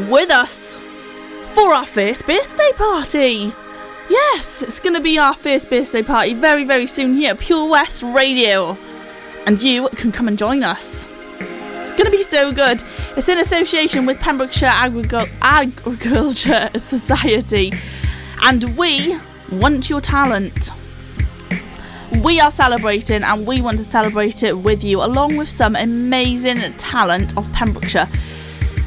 with 0.09 0.31
us 0.31 0.79
for 1.53 1.75
our 1.75 1.85
first 1.85 2.27
birthday 2.27 2.71
party? 2.75 3.53
Yes, 4.09 4.63
it's 4.63 4.81
going 4.81 4.95
to 4.95 5.01
be 5.03 5.19
our 5.19 5.35
first 5.35 5.69
birthday 5.69 6.03
party 6.03 6.33
very, 6.33 6.65
very 6.65 6.87
soon 6.87 7.13
here 7.13 7.33
at 7.33 7.39
Pure 7.39 7.69
West 7.69 8.03
Radio. 8.03 8.79
And 9.47 9.63
you 9.63 9.89
can 9.91 10.11
come 10.11 10.27
and 10.27 10.39
join 10.39 10.63
us. 10.65 11.07
It's 11.39 11.91
going 11.91 12.07
to 12.07 12.11
be 12.11 12.23
so 12.23 12.51
good. 12.51 12.83
It's 13.15 13.29
in 13.29 13.37
association 13.39 14.07
with 14.07 14.21
Pembrokeshire 14.21 14.71
Agricu- 14.71 15.31
Agriculture 15.43 16.71
Society. 16.79 17.75
And 18.41 18.75
we 18.79 19.19
want 19.53 19.91
your 19.91 20.01
talent. 20.01 20.71
We 22.23 22.41
are 22.41 22.51
celebrating 22.51 23.23
and 23.25 23.47
we 23.47 23.61
want 23.61 23.79
to 23.79 23.85
celebrate 23.85 24.43
it 24.43 24.57
with 24.57 24.85
you, 24.85 25.03
along 25.03 25.37
with 25.37 25.51
some 25.51 25.75
amazing 25.75 26.61
talent 26.77 27.37
of 27.37 27.51
Pembrokeshire. 27.53 28.09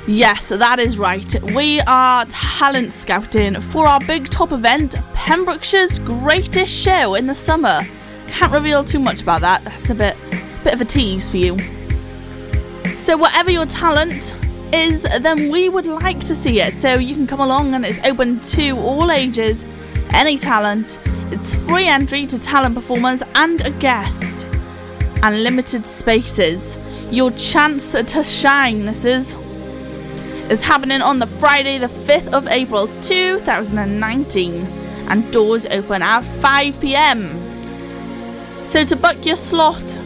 Yes, 0.08 0.50
that 0.50 0.80
is 0.80 0.98
right. 0.98 1.44
We 1.54 1.82
are 1.82 2.26
talent 2.26 2.94
scouting 2.94 3.60
for 3.60 3.86
our 3.86 4.00
big 4.00 4.30
top 4.30 4.52
event, 4.52 4.96
Pembrokeshire's 5.14 6.00
greatest 6.00 6.74
show 6.74 7.16
in 7.16 7.28
the 7.28 7.36
summer. 7.36 7.88
Can't 8.28 8.54
reveal 8.54 8.84
too 8.84 9.00
much 9.00 9.22
about 9.22 9.42
that. 9.42 9.64
That's 9.66 9.90
a 9.90 9.96
bit 9.96 10.18
bit 10.64 10.74
of 10.74 10.82
a 10.82 10.86
tease 10.86 11.30
for 11.30 11.38
you. 11.38 11.58
So 12.96 13.18
whatever 13.18 13.52
your 13.52 13.66
talent 13.66 14.36
is, 14.74 15.04
then 15.22 15.50
we 15.50 15.70
would 15.70 15.86
like 15.86 16.20
to 16.22 16.36
see 16.36 16.62
it. 16.62 16.74
So 16.74 16.96
you 16.96 17.16
can 17.16 17.28
come 17.28 17.40
along 17.40 17.74
and 17.76 17.86
it's 17.86 18.00
open 18.06 18.40
to 18.40 18.78
all 18.78 19.12
ages, 19.12 19.66
any 20.12 20.38
talent. 20.38 21.00
It's 21.32 21.56
free 21.56 21.88
entry 21.88 22.26
to 22.26 22.40
talent 22.40 22.76
performers 22.76 23.24
and 23.36 23.66
a 23.66 23.70
guest. 23.70 24.46
And 25.22 25.44
limited 25.44 25.86
spaces. 25.86 26.80
Your 27.12 27.30
chance 27.32 27.92
to 27.92 28.24
shine, 28.24 28.86
this 28.86 29.04
is 29.06 29.38
is 30.50 30.62
happening 30.64 31.02
on 31.04 31.20
the 31.20 31.28
Friday, 31.28 31.78
the 31.78 31.88
5th 31.88 32.34
of 32.34 32.48
April 32.48 32.88
2019, 33.02 34.66
and 35.10 35.32
doors 35.32 35.68
open 35.68 36.02
at 36.02 36.22
5 36.22 36.82
pm. 36.82 37.30
So, 38.66 38.84
to 38.84 38.96
book 38.96 39.24
your 39.26 39.36
slot, 39.36 40.00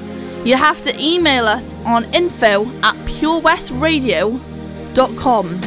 you 0.43 0.57
have 0.57 0.81
to 0.81 0.93
email 1.01 1.45
us 1.45 1.75
on 1.85 2.13
info 2.13 2.65
at 2.81 2.95
purewestradio.com. 3.05 5.61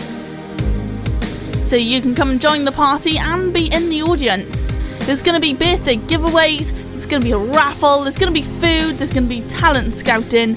So 1.62 1.76
you 1.76 2.02
can 2.02 2.14
come 2.14 2.30
and 2.30 2.40
join 2.40 2.64
the 2.64 2.72
party 2.72 3.18
and 3.18 3.52
be 3.52 3.66
in 3.72 3.88
the 3.88 4.02
audience. 4.02 4.76
There's 5.06 5.22
going 5.22 5.34
to 5.34 5.40
be 5.40 5.54
birthday 5.54 5.96
giveaways, 5.96 6.72
there's 6.90 7.06
going 7.06 7.22
to 7.22 7.24
be 7.24 7.30
a 7.30 7.38
raffle, 7.38 8.02
there's 8.02 8.18
going 8.18 8.34
to 8.34 8.40
be 8.40 8.44
food, 8.44 8.98
there's 8.98 9.12
going 9.12 9.22
to 9.22 9.28
be 9.28 9.40
talent 9.48 9.94
scouting, 9.94 10.56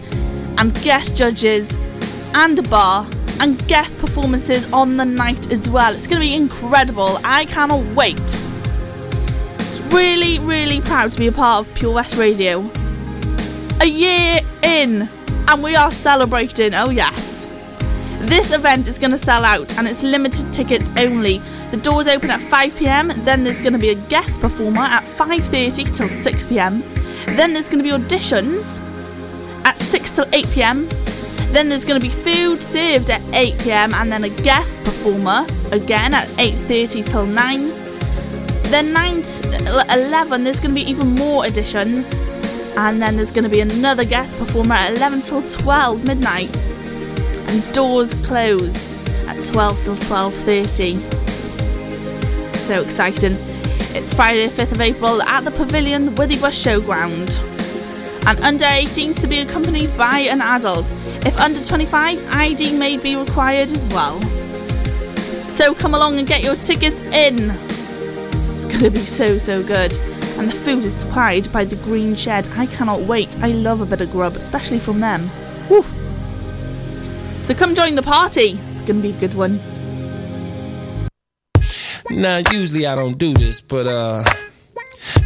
and 0.58 0.74
guest 0.82 1.16
judges, 1.16 1.78
and 2.34 2.58
a 2.58 2.64
bar, 2.64 3.08
and 3.40 3.64
guest 3.68 4.00
performances 4.00 4.72
on 4.74 4.98
the 4.98 5.06
night 5.06 5.52
as 5.52 5.70
well. 5.70 5.94
It's 5.94 6.08
going 6.08 6.20
to 6.20 6.28
be 6.28 6.34
incredible. 6.34 7.20
I 7.24 7.46
cannot 7.46 7.86
wait. 7.96 8.20
It's 9.60 9.80
really, 9.94 10.40
really 10.40 10.82
proud 10.82 11.12
to 11.12 11.20
be 11.20 11.28
a 11.28 11.32
part 11.32 11.68
of 11.68 11.74
Pure 11.76 11.94
West 11.94 12.18
Radio. 12.18 12.70
A 13.82 13.86
year 13.86 14.40
in, 14.64 15.08
and 15.48 15.64
we 15.64 15.76
are 15.76 15.92
celebrating. 15.92 16.74
Oh, 16.74 16.90
yes. 16.90 17.39
This 18.20 18.52
event 18.52 18.90
is 18.90 19.00
going 19.00 19.12
to 19.12 19.18
sell 19.18 19.46
out 19.46 19.78
and 19.78 19.88
it's 19.88 20.04
limited 20.04 20.52
tickets 20.52 20.92
only. 20.98 21.42
The 21.72 21.78
doors 21.78 22.06
open 22.06 22.30
at 22.30 22.42
5 22.42 22.76
pm, 22.76 23.14
then 23.24 23.46
there's 23.46 23.62
going 23.62 23.72
to 23.72 23.80
be 23.80 23.92
a 23.92 23.96
guest 23.96 24.42
performer 24.42 24.82
at 24.82 25.06
5:30 25.06 25.96
till 25.96 26.10
6 26.10 26.46
pm. 26.48 26.84
Then 27.26 27.54
there's 27.54 27.70
going 27.70 27.82
to 27.82 27.84
be 27.84 27.98
auditions 27.98 28.82
at 29.64 29.80
6 29.80 30.12
till 30.12 30.26
8 30.34 30.48
pm. 30.52 30.88
Then 31.54 31.70
there's 31.70 31.86
going 31.86 32.00
to 32.00 32.06
be 32.06 32.14
food 32.14 32.62
served 32.62 33.10
at 33.10 33.22
8 33.34 33.58
pm 33.60 33.94
and 33.94 34.12
then 34.12 34.26
a 34.26 34.30
guest 34.30 34.84
performer 34.84 35.48
again 35.72 36.14
at 36.14 36.28
8:30 36.38 37.06
till 37.06 37.26
9. 37.26 37.70
Then 38.64 38.92
9 38.92 39.22
to 39.22 39.80
uh, 39.80 39.96
11 39.96 40.44
there's 40.44 40.60
going 40.60 40.76
to 40.76 40.82
be 40.82 40.90
even 40.90 41.16
more 41.16 41.46
additions. 41.46 42.14
And 42.76 43.02
then 43.02 43.16
there's 43.16 43.32
going 43.32 43.46
to 43.46 43.50
be 43.50 43.62
another 43.62 44.04
guest 44.04 44.38
performer 44.38 44.76
at 44.76 44.98
11 44.98 45.22
till 45.22 45.42
12 45.50 46.04
midnight 46.04 46.54
and 47.50 47.74
doors 47.74 48.14
close 48.26 48.86
at 49.26 49.44
12 49.44 49.84
till 49.84 49.96
12.30. 49.96 51.00
So 52.56 52.84
exciting. 52.84 53.36
It's 53.96 54.14
Friday 54.14 54.46
the 54.46 54.62
5th 54.62 54.74
of 54.74 54.82
April 54.82 55.24
at 55.24 55.44
the 55.46 55.50
Pavilion 55.52 56.16
Withybush 56.16 56.54
Showground. 56.64 57.40
And 58.28 58.40
under 58.42 58.66
18s 58.66 59.20
to 59.22 59.28
be 59.28 59.40
accompanied 59.40 59.98
by 59.98 60.20
an 60.20 60.42
adult. 60.42 60.94
If 61.26 61.40
under 61.40 61.64
25, 61.64 62.24
ID 62.32 62.78
may 62.78 62.98
be 62.98 63.16
required 63.16 63.72
as 63.72 63.90
well. 63.90 64.22
So 65.50 65.74
come 65.74 65.96
along 65.96 66.20
and 66.20 66.28
get 66.28 66.44
your 66.44 66.56
tickets 66.58 67.02
in. 67.02 67.50
It's 68.54 68.68
going 68.68 68.82
to 68.82 68.92
be 68.92 69.00
so, 69.00 69.40
so 69.40 69.64
good. 69.64 69.98
And 70.38 70.48
the 70.48 70.54
food 70.54 70.86
is 70.86 70.94
supplied 70.94 71.52
by 71.52 71.66
the 71.66 71.78
Green 71.78 72.14
Shed. 72.14 72.48
I 72.50 72.68
cannot 72.68 73.02
wait. 73.02 73.36
I 73.40 73.54
love 73.54 73.82
a 73.82 73.88
bit 73.88 74.02
of 74.02 74.12
grub, 74.12 74.36
especially 74.36 74.80
from 74.80 75.00
them. 75.00 75.32
So 77.50 77.56
come 77.56 77.74
join 77.74 77.96
the 77.96 78.04
party. 78.04 78.60
It's 78.68 78.82
going 78.82 79.02
to 79.02 79.02
be 79.02 79.10
a 79.10 79.20
good 79.20 79.34
one. 79.34 79.60
Now, 82.12 82.44
usually 82.52 82.86
I 82.86 82.94
don't 82.94 83.18
do 83.18 83.34
this, 83.34 83.60
but 83.60 83.88
uh, 83.88 84.24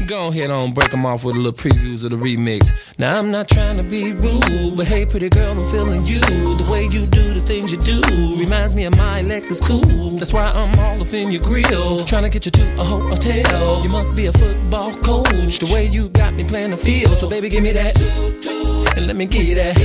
go 0.08 0.28
ahead 0.28 0.50
on 0.50 0.74
break 0.74 0.90
them 0.92 1.06
off 1.06 1.26
with 1.26 1.36
a 1.36 1.38
little 1.38 1.52
previews 1.52 2.06
of 2.06 2.12
the 2.12 2.16
remix. 2.16 2.72
Now, 2.98 3.20
I'm 3.20 3.30
not 3.30 3.50
trying 3.50 3.76
to 3.76 3.84
be 3.84 4.14
rude, 4.14 4.78
but 4.78 4.88
hey, 4.88 5.06
pretty 5.06 5.28
girl, 5.28 5.52
I'm 5.52 5.70
feeling 5.70 6.06
you. 6.06 6.22
The 6.22 6.66
way 6.72 6.84
you 6.84 7.06
do 7.08 7.34
the 7.34 7.42
things 7.42 7.70
you 7.70 7.78
do 7.78 8.00
reminds 8.40 8.74
me 8.74 8.86
of 8.86 8.96
my 8.96 9.22
Lexus 9.22 9.62
cool. 9.62 10.12
That's 10.18 10.32
why 10.32 10.50
I'm 10.50 10.80
all 10.80 11.02
up 11.02 11.14
in 11.14 11.30
your 11.30 11.42
grill, 11.42 12.06
trying 12.06 12.24
to 12.24 12.30
get 12.30 12.46
you 12.46 12.52
to 12.52 12.74
a 12.80 12.86
hotel. 12.86 13.84
You 13.84 13.90
must 13.90 14.16
be 14.16 14.28
a 14.28 14.32
football 14.32 14.94
coach, 14.94 15.60
the 15.60 15.70
way 15.74 15.88
you 15.88 16.08
got 16.08 16.36
me 16.36 16.46
playing 16.46 16.72
the 16.72 16.78
field. 16.78 17.18
So, 17.18 17.28
baby, 17.28 17.50
give 17.50 17.64
me 17.64 17.74
that, 17.74 17.98
and 18.96 19.08
let 19.08 19.16
me 19.16 19.26
you 19.32 19.56
that. 19.56 19.76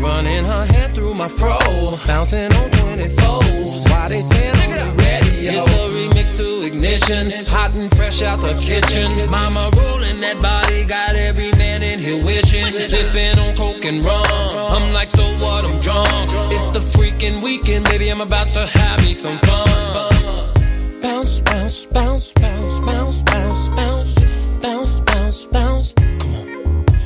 Running 0.00 0.44
her 0.44 0.64
hands 0.66 0.92
through 0.92 1.14
my 1.14 1.28
fro, 1.28 1.58
bouncing 2.06 2.52
on 2.52 2.70
24s. 2.70 3.90
Why 3.90 4.08
they 4.08 4.20
say 4.20 4.50
I'm 4.50 4.96
ready? 4.96 5.48
It's 5.48 5.64
the 5.64 5.88
remix 5.96 6.36
to 6.38 6.66
ignition, 6.66 7.32
hot 7.46 7.74
and 7.74 7.94
fresh 7.96 8.22
out 8.22 8.40
the 8.40 8.54
kitchen. 8.54 9.30
Mama 9.30 9.70
rolling 9.74 10.20
that 10.20 10.38
body, 10.40 10.84
got 10.84 11.14
every 11.16 11.50
man 11.58 11.82
in 11.82 11.98
here 11.98 12.24
wishing. 12.24 12.64
Sipping 12.66 13.38
on 13.38 13.56
coke 13.56 13.84
and 13.84 14.04
rum. 14.04 14.24
I'm 14.74 14.92
like, 14.92 15.10
so 15.10 15.24
what? 15.42 15.64
I'm 15.64 15.80
drunk. 15.80 16.08
It's 16.52 16.64
the 16.76 16.80
freaking 16.80 17.42
weekend, 17.42 17.84
baby. 17.86 18.08
I'm 18.08 18.20
about 18.20 18.52
to 18.52 18.66
have 18.66 19.00
me 19.00 19.12
some 19.12 19.38
fun. 19.38 21.00
Bounce, 21.00 21.40
bounce, 21.40 21.86
bounce, 21.86 22.32
bounce, 22.32 22.80
bounce, 22.80 23.22
bounce, 23.22 23.68
bounce, 23.70 24.15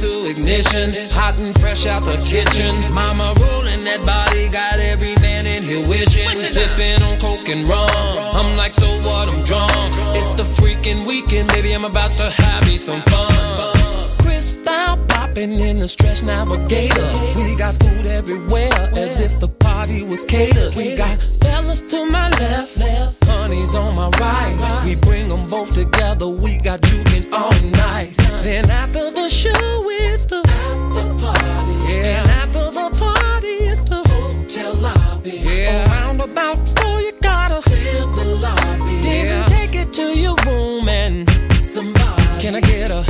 to 0.00 0.26
ignition, 0.28 0.92
hot 1.10 1.36
and 1.38 1.58
fresh 1.60 1.86
out 1.86 2.04
the 2.04 2.16
kitchen. 2.18 2.74
Mama 2.92 3.34
rolling 3.38 3.84
that 3.84 4.02
body, 4.04 4.48
got 4.48 4.78
every 4.78 5.14
man 5.22 5.46
in 5.46 5.62
here 5.62 5.86
wishing. 5.88 6.28
Sipping 6.28 7.02
on 7.02 7.18
coke 7.18 7.48
and 7.48 7.66
rum. 7.66 7.88
I'm 8.34 8.56
like, 8.56 8.74
so 8.74 8.88
what? 9.02 9.28
I'm 9.28 9.44
drunk. 9.44 9.70
It's 10.16 10.28
the 10.40 10.44
freaking 10.58 11.06
weekend, 11.06 11.48
baby. 11.48 11.72
I'm 11.72 11.84
about 11.84 12.16
to 12.16 12.30
have 12.30 12.66
me 12.66 12.76
some 12.76 13.02
fun. 13.02 14.16
Crystal 14.18 14.96
popping 15.08 15.52
in 15.52 15.76
the 15.78 15.88
stretch 15.88 16.22
navigator. 16.22 17.08
We 17.36 17.54
got 17.56 17.74
food 17.74 18.06
everywhere, 18.06 18.70
as 18.94 19.20
if 19.20 19.38
the 19.38 19.48
party 19.86 20.02
was 20.02 20.24
catered. 20.24 20.74
We 20.74 20.96
got 20.96 21.20
fellas 21.20 21.82
to 21.82 22.06
my 22.06 22.28
left, 22.30 23.24
honey's 23.24 23.74
on 23.74 23.94
my 23.94 24.08
right. 24.20 24.82
We 24.84 24.96
bring 24.96 25.28
them 25.28 25.46
both 25.46 25.74
together. 25.74 26.28
We 26.28 26.58
got 26.58 26.80
juking 26.80 27.32
all 27.32 27.52
night. 27.70 28.14
Then 28.42 28.70
after 28.70 29.10
the 29.10 29.28
show, 29.28 29.90
it's 29.90 30.26
the 30.26 30.38
after 30.38 31.08
party. 31.18 31.74
Yeah, 31.92 32.22
and 32.22 32.30
after 32.30 32.70
the 32.70 32.88
party, 32.98 33.54
it's 33.70 33.84
the 33.84 34.02
hotel 34.08 34.74
lobby. 34.74 35.38
Yeah, 35.44 35.90
around 35.90 36.20
about 36.20 36.56
four, 36.78 37.00
you 37.00 37.12
gotta 37.20 37.62
fill 37.62 38.06
the 38.12 38.24
lobby. 38.24 39.00
Then 39.02 39.48
take 39.48 39.74
it 39.74 39.92
to 39.92 40.02
your 40.18 40.36
room 40.46 40.88
and 40.88 41.28
somebody. 41.54 42.40
Can 42.40 42.56
I 42.56 42.60
get 42.60 42.90
a? 42.90 43.04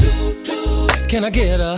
Can 1.08 1.24
I 1.24 1.30
get 1.30 1.60
a? 1.60 1.76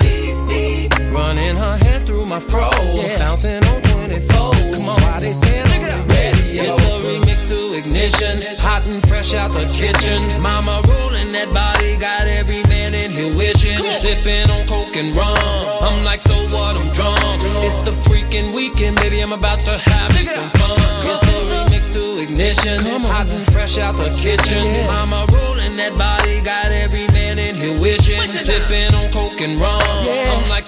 Running 1.12 1.56
her 1.56 1.76
hands 1.78 2.02
through 2.02 2.17
my 2.28 2.38
fro, 2.38 2.68
yeah. 2.92 3.18
bouncing 3.18 3.64
on 3.64 3.80
24. 3.80 4.28
Come 4.28 4.88
on, 4.88 5.00
why 5.00 5.18
they 5.20 5.32
saying 5.32 5.64
I'm 5.64 6.06
ready? 6.08 6.60
It's 6.60 6.76
the 6.76 6.92
remix 7.00 7.48
to 7.48 7.72
ignition, 7.72 8.44
hot 8.60 8.86
and 8.86 9.00
fresh 9.08 9.32
out 9.34 9.52
the 9.52 9.64
kitchen. 9.72 10.20
Mama 10.42 10.82
rolling 10.84 11.32
that 11.32 11.48
body, 11.56 11.96
got 11.96 12.28
every 12.28 12.62
man 12.68 12.92
in 12.92 13.10
here 13.10 13.34
wishing. 13.34 13.80
Sipping 14.04 14.50
on 14.50 14.66
coke 14.68 14.94
and 14.96 15.16
rum. 15.16 15.36
I'm 15.80 16.04
like, 16.04 16.20
so 16.20 16.36
what? 16.52 16.76
I'm 16.76 16.92
drunk. 16.92 17.18
It's 17.64 17.76
the 17.88 17.96
freaking 18.04 18.54
weekend, 18.54 19.00
baby. 19.00 19.20
I'm 19.20 19.32
about 19.32 19.64
to 19.64 19.78
have 19.78 20.12
me 20.12 20.24
some 20.24 20.50
fun. 20.60 20.76
It's 21.08 21.20
the 21.24 21.38
remix 21.48 21.92
to 21.96 22.20
ignition, 22.20 22.78
hot 23.08 23.28
and 23.30 23.46
fresh 23.52 23.78
out 23.78 23.96
the 23.96 24.12
kitchen. 24.12 24.86
Mama 24.86 25.24
rolling 25.32 25.76
that 25.80 25.96
body, 25.96 26.44
got 26.44 26.68
every 26.76 27.08
man 27.16 27.38
in 27.38 27.56
here 27.56 27.80
wishing. 27.80 28.20
Sipping 28.20 28.92
on 28.94 29.10
coke 29.12 29.40
and 29.40 29.58
rum. 29.58 29.80
I'm 29.80 30.44
like, 30.50 30.67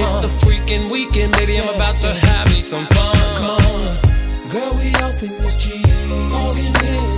It's 0.00 0.12
the 0.24 0.32
freaking 0.46 0.90
weekend, 0.90 1.32
baby. 1.34 1.58
I'm 1.60 1.74
about 1.74 2.00
to 2.00 2.08
have 2.08 2.48
me 2.48 2.60
some 2.60 2.86
fun. 2.86 3.16
Come 3.36 3.50
on, 3.50 4.48
girl, 4.48 4.72
we 4.74 4.94
off 5.04 5.22
in 5.22 5.28
this 5.42 5.56
G. 5.56 5.82
Fogging 6.30 6.72
windows 6.80 7.09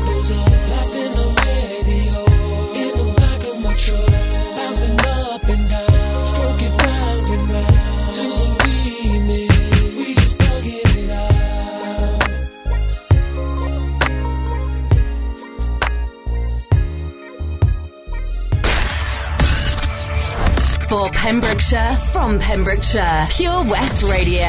For 20.93 21.09
Pembrokeshire, 21.09 21.97
from 22.13 22.39
Pembrokeshire, 22.39 23.27
Pure 23.31 23.65
West 23.65 24.03
Radio. 24.13 24.45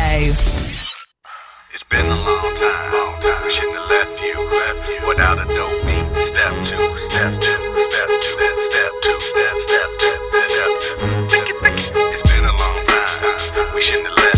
It's 1.72 1.84
been 1.90 2.06
a 2.06 2.18
long 2.18 2.56
time, 2.58 2.92
long 2.92 3.22
time. 3.22 3.46
We 3.46 3.50
shouldn't 3.50 3.78
have 3.78 3.90
left 3.90 4.22
you, 4.22 4.36
left 4.52 4.90
you 4.90 5.08
without 5.08 5.40
a 5.40 5.46
dope 5.48 5.72
beat. 5.88 6.04
Step 6.28 6.52
two, 6.68 6.84
step 7.08 7.32
two, 7.40 7.64
step 7.88 8.10
two, 8.10 8.36
step, 8.36 8.56
step 8.60 8.92
two, 9.04 9.20
step, 9.24 9.56
step 9.64 9.90
two, 10.04 10.16
step 10.52 10.72
two. 10.84 10.96
Think 11.32 11.48
it, 11.48 11.56
think 11.64 11.80
it. 11.80 12.12
It's 12.12 12.36
been 12.36 12.44
a 12.44 12.52
long 12.52 12.78
time. 12.88 13.74
We 13.74 13.82
shouldn't 13.82 14.10
have 14.10 14.18
left 14.18 14.33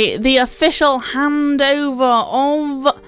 The 0.00 0.38
official 0.38 0.98
handover 0.98 2.24
of 2.26 3.00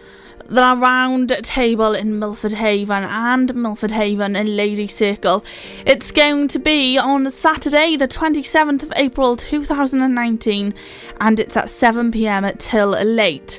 the 0.46 0.76
round 0.76 1.30
table 1.42 1.94
in 1.94 2.18
Milford 2.18 2.52
Haven 2.52 3.02
and 3.02 3.54
Milford 3.54 3.92
Haven 3.92 4.36
in 4.36 4.56
Lady 4.56 4.86
Circle. 4.86 5.42
It's 5.86 6.12
going 6.12 6.48
to 6.48 6.58
be 6.58 6.98
on 6.98 7.30
Saturday, 7.30 7.96
the 7.96 8.06
27th 8.06 8.82
of 8.82 8.92
April 8.96 9.36
2019, 9.36 10.74
and 11.18 11.40
it's 11.40 11.56
at 11.56 11.70
7 11.70 12.12
pm 12.12 12.52
till 12.58 12.90
late. 12.90 13.58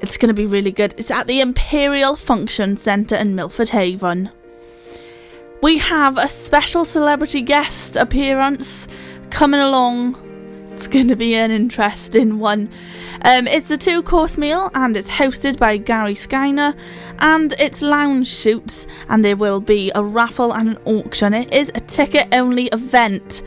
It's 0.00 0.16
going 0.16 0.30
to 0.30 0.34
be 0.34 0.46
really 0.46 0.72
good. 0.72 0.94
It's 0.98 1.12
at 1.12 1.28
the 1.28 1.40
Imperial 1.40 2.16
Function 2.16 2.76
Centre 2.76 3.14
in 3.14 3.36
Milford 3.36 3.68
Haven. 3.68 4.30
We 5.62 5.78
have 5.78 6.18
a 6.18 6.26
special 6.26 6.84
celebrity 6.84 7.40
guest 7.40 7.94
appearance 7.94 8.88
coming 9.30 9.60
along 9.60 10.23
it's 10.84 10.92
going 10.92 11.08
to 11.08 11.16
be 11.16 11.34
an 11.34 11.50
interesting 11.50 12.38
one. 12.38 12.68
Um, 13.22 13.46
it's 13.46 13.70
a 13.70 13.78
two 13.78 14.02
course 14.02 14.36
meal 14.36 14.70
and 14.74 14.94
it's 14.98 15.08
hosted 15.08 15.58
by 15.58 15.78
Gary 15.78 16.12
Skyner 16.12 16.76
and 17.20 17.54
it's 17.58 17.80
lounge 17.80 18.26
shoots 18.26 18.86
and 19.08 19.24
there 19.24 19.34
will 19.34 19.62
be 19.62 19.90
a 19.94 20.04
raffle 20.04 20.52
and 20.52 20.76
an 20.76 20.78
auction. 20.84 21.32
It 21.32 21.54
is 21.54 21.70
a 21.70 21.80
ticket 21.80 22.28
only 22.32 22.66
event. 22.66 23.42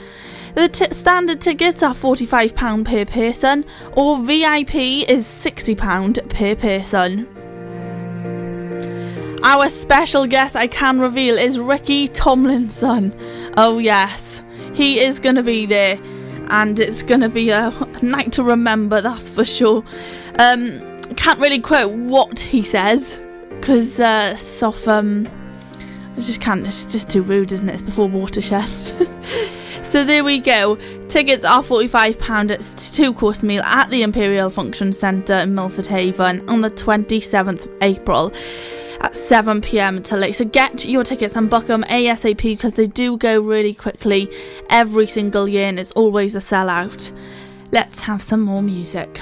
The 0.55 0.67
t- 0.67 0.91
standard 0.91 1.39
tickets 1.39 1.83
are 1.83 1.93
£45 1.93 2.85
per 2.85 3.05
person 3.05 3.65
or 3.93 4.17
VIP 4.19 4.73
is 5.07 5.27
£60 5.27 6.29
per 6.29 6.55
person. 6.55 7.27
Our 9.43 9.69
special 9.69 10.25
guest 10.25 10.55
I 10.55 10.65
can 10.65 10.99
reveal 10.99 11.37
is 11.37 11.59
Ricky 11.59 12.07
Tomlinson. 12.07 13.15
Oh, 13.57 13.77
yes, 13.77 14.41
he 14.73 14.99
is 14.99 15.19
going 15.19 15.35
to 15.35 15.43
be 15.43 15.67
there 15.67 15.99
and 16.49 16.79
it's 16.79 17.03
going 17.03 17.21
to 17.21 17.29
be 17.29 17.49
a 17.49 17.71
night 18.01 18.31
to 18.33 18.43
remember, 18.43 19.01
that's 19.01 19.29
for 19.29 19.45
sure. 19.45 19.83
Um, 20.39 20.81
can't 21.15 21.39
really 21.39 21.59
quote 21.59 21.91
what 21.91 22.39
he 22.39 22.63
says 22.63 23.19
because 23.49 23.99
uh, 23.99 24.37
um, 24.87 25.27
I 26.15 26.19
just 26.19 26.41
can't, 26.41 26.65
it's 26.65 26.85
just 26.85 27.09
too 27.09 27.23
rude, 27.23 27.51
isn't 27.51 27.67
it? 27.67 27.73
It's 27.73 27.81
before 27.81 28.07
Watershed. 28.07 28.69
So 29.87 30.03
there 30.03 30.21
we 30.21 30.39
go. 30.39 30.75
Tickets 31.07 31.45
are 31.45 31.61
£45. 31.61 32.51
It's 32.51 32.91
two 32.91 33.13
course 33.13 33.41
meal 33.41 33.63
at 33.63 33.89
the 33.89 34.01
Imperial 34.01 34.49
Function 34.49 34.91
Centre 34.91 35.35
in 35.35 35.55
Milford 35.55 35.87
Haven 35.87 36.47
on 36.49 36.59
the 36.59 36.69
27th 36.69 37.65
of 37.65 37.71
April 37.81 38.33
at 39.01 39.15
7 39.15 39.61
pm 39.61 40.03
till 40.03 40.19
late. 40.19 40.35
So 40.35 40.45
get 40.45 40.85
your 40.85 41.03
tickets 41.03 41.35
and 41.35 41.49
book 41.49 41.67
them 41.67 41.83
ASAP 41.83 42.41
because 42.41 42.73
they 42.73 42.87
do 42.87 43.17
go 43.17 43.39
really 43.39 43.73
quickly 43.73 44.29
every 44.69 45.07
single 45.07 45.47
year 45.47 45.67
and 45.67 45.79
it's 45.79 45.91
always 45.91 46.35
a 46.35 46.39
sellout. 46.39 47.11
Let's 47.71 48.01
have 48.03 48.21
some 48.21 48.41
more 48.41 48.61
music. 48.61 49.21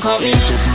don't 0.00 0.02
call 0.02 0.20
me 0.20 0.67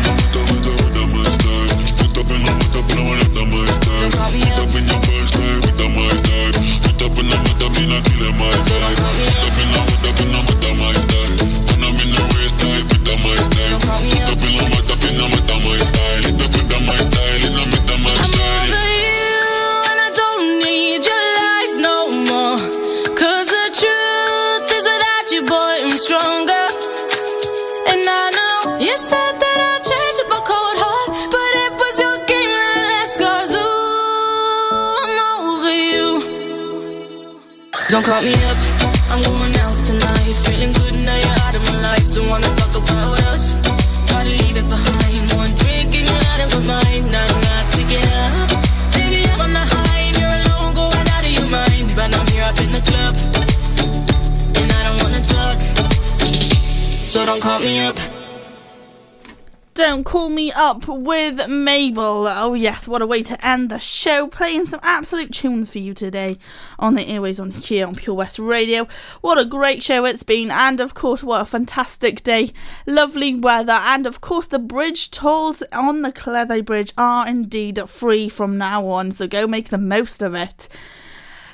yes, 62.63 62.87
what 62.87 63.01
a 63.01 63.05
way 63.05 63.21
to 63.21 63.45
end 63.45 63.69
the 63.69 63.77
show. 63.77 64.25
Playing 64.25 64.65
some 64.65 64.79
absolute 64.83 65.33
tunes 65.33 65.69
for 65.69 65.79
you 65.79 65.93
today 65.93 66.37
on 66.79 66.93
the 66.93 67.05
airways 67.05 67.37
on 67.37 67.51
here 67.51 67.85
on 67.85 67.93
Pure 67.93 68.15
West 68.15 68.39
Radio. 68.39 68.87
What 69.19 69.37
a 69.37 69.43
great 69.43 69.83
show 69.83 70.05
it's 70.05 70.23
been, 70.23 70.49
and 70.49 70.79
of 70.79 70.93
course, 70.93 71.25
what 71.25 71.41
a 71.41 71.45
fantastic 71.45 72.23
day. 72.23 72.53
Lovely 72.87 73.35
weather, 73.35 73.73
and 73.73 74.07
of 74.07 74.21
course, 74.21 74.47
the 74.47 74.59
bridge 74.59 75.11
tolls 75.11 75.61
on 75.73 76.03
the 76.03 76.13
Cleddau 76.13 76.61
Bridge 76.61 76.93
are 76.97 77.27
indeed 77.27 77.81
free 77.89 78.29
from 78.29 78.57
now 78.57 78.87
on, 78.87 79.11
so 79.11 79.27
go 79.27 79.45
make 79.45 79.67
the 79.67 79.77
most 79.77 80.21
of 80.21 80.33
it. 80.33 80.69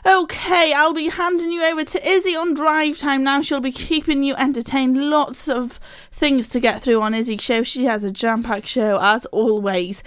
Okay, 0.06 0.74
I'll 0.74 0.94
be 0.94 1.10
handing 1.10 1.52
you 1.52 1.64
over 1.64 1.84
to 1.84 2.08
Izzy 2.08 2.36
on 2.36 2.54
drive 2.54 3.00
time 3.00 3.24
now. 3.24 3.42
She'll 3.42 3.60
be 3.60 3.72
keeping 3.72 4.24
you 4.24 4.36
entertained. 4.36 5.10
Lots 5.10 5.50
of 5.50 5.80
things 6.12 6.48
to 6.50 6.60
get 6.60 6.82
through 6.82 7.02
on 7.02 7.16
Izzy's 7.16 7.42
show. 7.42 7.64
She 7.64 7.86
has 7.86 8.04
a 8.04 8.12
jam 8.12 8.44
packed 8.44 8.68
show 8.68 9.00
as 9.02 9.26
always. 9.28 10.02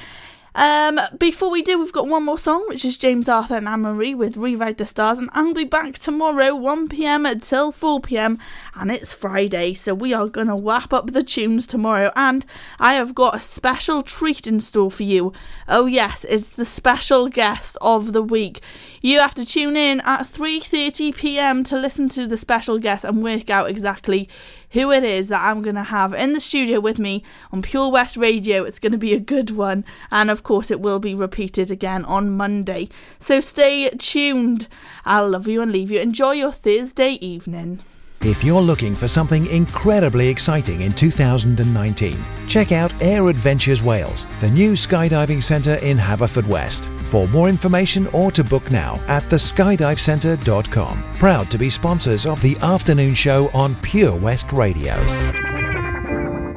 Um, 0.54 1.00
before 1.18 1.50
we 1.50 1.62
do, 1.62 1.78
we've 1.78 1.92
got 1.92 2.08
one 2.08 2.24
more 2.24 2.38
song, 2.38 2.64
which 2.68 2.84
is 2.84 2.98
James 2.98 3.26
Arthur 3.26 3.56
and 3.56 3.66
Anne 3.66 3.80
Marie 3.80 4.14
with 4.14 4.36
Rewrite 4.36 4.76
the 4.76 4.84
Stars, 4.84 5.18
and 5.18 5.30
I'll 5.32 5.54
be 5.54 5.64
back 5.64 5.94
tomorrow, 5.94 6.54
1 6.54 6.88
pm 6.88 7.24
until 7.24 7.72
4 7.72 8.00
pm, 8.00 8.38
and 8.74 8.90
it's 8.90 9.14
Friday, 9.14 9.72
so 9.72 9.94
we 9.94 10.12
are 10.12 10.28
gonna 10.28 10.56
wrap 10.56 10.92
up 10.92 11.12
the 11.12 11.22
tunes 11.22 11.66
tomorrow, 11.66 12.12
and 12.14 12.44
I 12.78 12.94
have 12.94 13.14
got 13.14 13.36
a 13.36 13.40
special 13.40 14.02
treat 14.02 14.46
in 14.46 14.60
store 14.60 14.90
for 14.90 15.04
you. 15.04 15.32
Oh 15.68 15.86
yes, 15.86 16.26
it's 16.28 16.50
the 16.50 16.66
special 16.66 17.28
guest 17.28 17.78
of 17.80 18.12
the 18.12 18.22
week. 18.22 18.60
You 19.00 19.20
have 19.20 19.34
to 19.34 19.46
tune 19.46 19.76
in 19.76 20.02
at 20.02 20.26
3:30 20.26 21.12
pm 21.12 21.64
to 21.64 21.76
listen 21.76 22.10
to 22.10 22.26
the 22.26 22.36
special 22.36 22.78
guest 22.78 23.04
and 23.04 23.22
work 23.22 23.48
out 23.48 23.70
exactly 23.70 24.28
who 24.72 24.90
it 24.90 25.04
is 25.04 25.28
that 25.28 25.42
I'm 25.42 25.62
going 25.62 25.76
to 25.76 25.82
have 25.84 26.12
in 26.14 26.32
the 26.32 26.40
studio 26.40 26.80
with 26.80 26.98
me 26.98 27.22
on 27.52 27.62
Pure 27.62 27.90
West 27.90 28.16
Radio. 28.16 28.64
It's 28.64 28.78
going 28.78 28.92
to 28.92 28.98
be 28.98 29.14
a 29.14 29.20
good 29.20 29.50
one, 29.50 29.84
and 30.10 30.30
of 30.30 30.42
course, 30.42 30.70
it 30.70 30.80
will 30.80 30.98
be 30.98 31.14
repeated 31.14 31.70
again 31.70 32.04
on 32.04 32.36
Monday. 32.36 32.88
So 33.18 33.40
stay 33.40 33.88
tuned. 33.90 34.68
I'll 35.04 35.28
love 35.28 35.48
you 35.48 35.62
and 35.62 35.72
leave 35.72 35.90
you. 35.90 36.00
Enjoy 36.00 36.32
your 36.32 36.52
Thursday 36.52 37.12
evening. 37.14 37.82
If 38.24 38.44
you're 38.44 38.62
looking 38.62 38.94
for 38.94 39.08
something 39.08 39.46
incredibly 39.46 40.28
exciting 40.28 40.82
in 40.82 40.92
2019, 40.92 42.16
check 42.46 42.70
out 42.70 42.92
Air 43.02 43.26
Adventures 43.26 43.82
Wales, 43.82 44.26
the 44.40 44.48
new 44.48 44.74
skydiving 44.74 45.42
centre 45.42 45.74
in 45.82 45.98
Haverfordwest. 45.98 46.86
For 47.08 47.26
more 47.28 47.48
information 47.48 48.06
or 48.08 48.30
to 48.30 48.44
book 48.44 48.70
now 48.70 49.00
at 49.08 49.24
theskydivecentre.com. 49.24 51.02
Proud 51.14 51.50
to 51.50 51.58
be 51.58 51.68
sponsors 51.68 52.24
of 52.24 52.40
the 52.42 52.56
afternoon 52.58 53.16
show 53.16 53.50
on 53.52 53.74
Pure 53.82 54.14
West 54.18 54.52
Radio. 54.52 54.94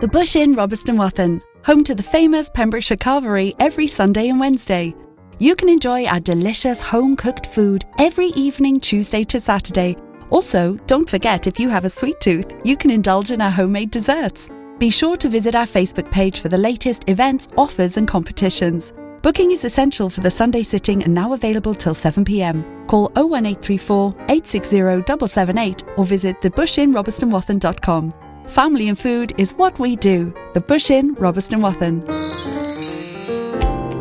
The 0.02 0.10
Bush 0.12 0.36
Inn, 0.36 0.56
Robeston 0.56 0.98
Wathen, 0.98 1.42
home 1.64 1.84
to 1.86 1.96
the 1.96 2.04
famous 2.04 2.48
Pembrokeshire 2.48 2.98
Carvery 2.98 3.56
every 3.58 3.88
Sunday 3.88 4.30
and 4.30 4.40
Wednesday. 4.40 4.94
You 5.40 5.56
can 5.56 5.70
enjoy 5.70 6.06
our 6.06 6.20
delicious 6.20 6.80
home 6.80 7.16
cooked 7.16 7.48
food 7.48 7.86
every 7.98 8.28
evening, 8.28 8.80
Tuesday 8.80 9.24
to 9.24 9.42
Saturday. 9.42 9.98
Also, 10.30 10.76
don't 10.88 11.10
forget 11.10 11.48
if 11.48 11.60
you 11.60 11.70
have 11.70 11.86
a 11.86 11.90
sweet 11.90 12.20
tooth, 12.20 12.54
you 12.64 12.76
can 12.76 12.92
indulge 12.92 13.32
in 13.32 13.42
our 13.42 13.52
homemade 13.52 13.92
desserts. 13.92 14.50
Be 14.80 14.90
sure 14.90 15.16
to 15.18 15.30
visit 15.30 15.56
our 15.56 15.66
Facebook 15.66 16.10
page 16.12 16.40
for 16.40 16.50
the 16.50 16.58
latest 16.58 17.04
events, 17.08 17.48
offers, 17.58 17.98
and 17.98 18.08
competitions. 18.08 18.92
Booking 19.22 19.52
is 19.52 19.66
essential 19.66 20.10
for 20.10 20.22
the 20.22 20.30
Sunday 20.30 20.62
sitting 20.62 21.04
and 21.04 21.14
now 21.14 21.34
available 21.34 21.74
till 21.74 21.96
7pm. 21.96 22.88
Call 22.88 23.06
01834 23.16 24.12
860 24.30 24.70
778 24.70 25.84
or 25.98 26.06
visit 26.06 26.40
thebushinrobertsonwathen.com. 26.42 28.14
Family 28.48 28.90
and 28.90 29.00
food 29.00 29.34
is 29.38 29.54
what 29.54 29.80
we 29.80 29.96
do. 29.96 30.34
The 30.54 30.62
Bush 30.62 30.92
Inn, 30.92 31.16
Robeston 31.16 31.62
Wathen. 31.62 32.06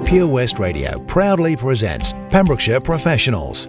Pure 0.06 0.28
West 0.28 0.58
Radio 0.58 0.98
proudly 1.06 1.56
presents 1.56 2.12
Pembrokeshire 2.30 2.80
Professionals. 2.80 3.68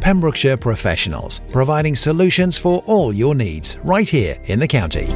Pembrokeshire 0.00 0.56
Professionals, 0.56 1.40
providing 1.50 1.94
solutions 1.94 2.56
for 2.56 2.82
all 2.86 3.12
your 3.12 3.34
needs 3.34 3.76
right 3.84 4.08
here 4.08 4.38
in 4.44 4.58
the 4.58 4.68
county. 4.68 5.06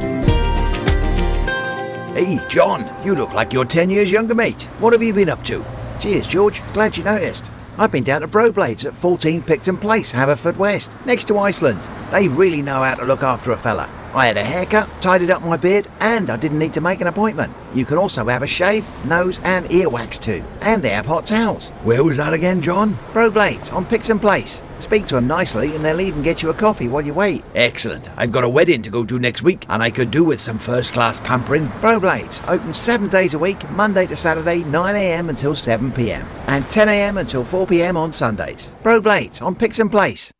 Hey, 2.13 2.39
John, 2.47 2.89
you 3.05 3.13
look 3.15 3.33
like 3.33 3.51
you're 3.51 3.65
10 3.65 3.89
years 3.89 4.11
younger, 4.11 4.35
mate. 4.35 4.63
What 4.79 4.93
have 4.93 5.03
you 5.03 5.13
been 5.13 5.29
up 5.29 5.43
to? 5.45 5.65
Cheers, 5.99 6.27
George. 6.27 6.61
Glad 6.73 6.95
you 6.97 7.03
noticed. 7.03 7.51
I've 7.77 7.91
been 7.91 8.05
down 8.05 8.21
to 8.21 8.27
Broblades 8.27 8.85
at 8.85 8.95
14 8.95 9.41
Picton 9.43 9.75
Place, 9.75 10.13
Haverfordwest, 10.13 11.05
next 11.05 11.25
to 11.25 11.37
Iceland. 11.37 11.81
They 12.11 12.29
really 12.29 12.61
know 12.61 12.83
how 12.83 12.95
to 12.95 13.03
look 13.03 13.21
after 13.21 13.51
a 13.51 13.57
fella. 13.57 13.89
I 14.13 14.27
had 14.27 14.37
a 14.37 14.43
haircut, 14.45 14.89
tidied 15.01 15.29
up 15.29 15.41
my 15.41 15.57
beard, 15.57 15.89
and 15.99 16.29
I 16.29 16.37
didn't 16.37 16.59
need 16.59 16.73
to 16.75 16.79
make 16.79 17.01
an 17.01 17.07
appointment. 17.07 17.53
You 17.73 17.83
can 17.83 17.97
also 17.97 18.25
have 18.27 18.43
a 18.43 18.47
shave, 18.47 18.85
nose, 19.03 19.41
and 19.43 19.69
ear 19.73 19.89
wax 19.89 20.17
too. 20.17 20.41
And 20.61 20.81
they 20.81 20.91
have 20.91 21.05
hot 21.05 21.25
towels. 21.25 21.71
Where 21.83 22.01
was 22.01 22.15
that 22.15 22.33
again, 22.33 22.61
John? 22.61 22.97
Broblades 23.11 23.73
on 23.73 23.85
Picton 23.85 24.19
Place. 24.19 24.63
Speak 24.85 25.07
to 25.07 25.15
them 25.15 25.25
nicely 25.25 25.75
and 25.75 25.83
they'll 25.83 25.99
even 25.99 26.21
get 26.21 26.43
you 26.43 26.51
a 26.51 26.53
coffee 26.53 26.87
while 26.87 27.01
you 27.01 27.15
wait. 27.15 27.43
Excellent. 27.55 28.11
I've 28.17 28.31
got 28.31 28.43
a 28.43 28.49
wedding 28.49 28.83
to 28.83 28.91
go 28.91 29.03
to 29.03 29.17
next 29.17 29.41
week 29.41 29.65
and 29.67 29.81
I 29.81 29.89
could 29.89 30.11
do 30.11 30.23
with 30.23 30.39
some 30.39 30.59
first 30.59 30.93
class 30.93 31.19
pampering. 31.19 31.69
Broblades, 31.81 32.47
open 32.47 32.75
seven 32.75 33.09
days 33.09 33.33
a 33.33 33.39
week, 33.39 33.67
Monday 33.71 34.05
to 34.05 34.15
Saturday, 34.15 34.61
9am 34.61 35.29
until 35.29 35.53
7pm, 35.53 36.23
and 36.45 36.63
10am 36.65 37.19
until 37.19 37.43
4pm 37.43 37.95
on 37.95 38.13
Sundays. 38.13 38.69
Broblades 38.83 39.41
on 39.41 39.55
Picton 39.55 39.89
Place. 39.89 40.34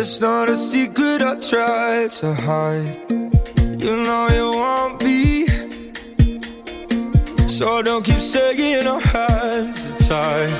It's 0.00 0.20
not 0.20 0.48
a 0.48 0.54
secret 0.54 1.22
I 1.22 1.34
try 1.40 2.06
to 2.20 2.32
hide. 2.32 3.02
You 3.82 3.96
know 3.96 4.28
you 4.28 4.56
want 4.56 5.02
me. 5.02 5.48
So 7.48 7.82
don't 7.82 8.04
keep 8.04 8.20
saying 8.20 8.86
our 8.86 9.00
hands 9.00 9.88
are 9.88 9.98
tied. 9.98 10.52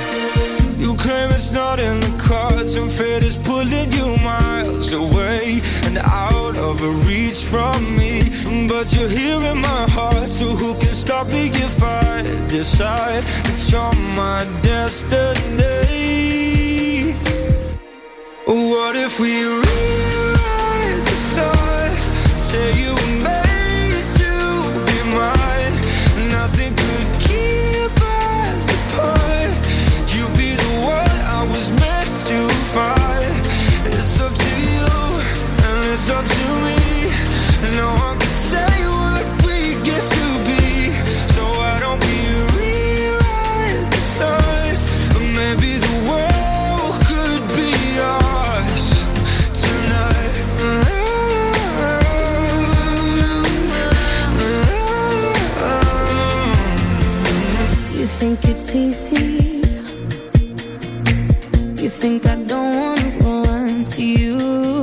You 0.76 0.96
claim 0.96 1.30
it's 1.30 1.52
not 1.52 1.78
in 1.78 2.00
the 2.00 2.18
cards, 2.18 2.74
and 2.74 2.90
fate 2.90 3.22
is 3.22 3.36
pulling 3.36 3.92
you 3.92 4.16
miles 4.16 4.92
away 4.92 5.60
and 5.84 5.98
out 5.98 6.56
of 6.58 6.80
reach 7.06 7.44
from 7.44 7.96
me. 7.96 8.22
But 8.66 8.92
you're 8.92 9.08
here 9.08 9.40
in 9.52 9.58
my 9.58 9.88
heart, 9.88 10.28
so 10.28 10.56
who 10.56 10.74
can 10.74 10.92
stop 10.92 11.28
me 11.28 11.46
if 11.50 11.80
I 11.80 12.22
decide 12.48 13.22
it's 13.44 13.72
on 13.72 13.96
my 14.16 14.44
destiny? 14.62 16.57
What 18.48 18.96
if 18.96 19.20
we 19.20 19.44
rewrite 19.44 21.04
the 21.04 21.16
stars? 21.28 22.40
Say 22.40 22.80
you 22.82 22.94
were 22.94 23.22
made 23.22 23.47
think 62.00 62.26
I 62.26 62.36
don't 62.36 62.76
wanna 62.78 63.10
run 63.20 63.84
to 63.84 64.02
you, 64.04 64.77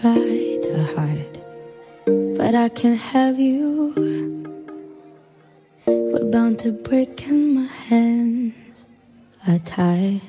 try 0.00 0.58
to 0.62 0.84
hide, 0.94 1.38
but 2.36 2.54
I 2.54 2.68
can't 2.70 2.98
have 2.98 3.38
you. 3.38 3.92
We're 5.86 6.30
bound 6.30 6.58
to 6.60 6.72
break, 6.72 7.26
and 7.26 7.54
my 7.54 7.66
hands 7.66 8.86
are 9.46 9.58
tied. 9.58 10.22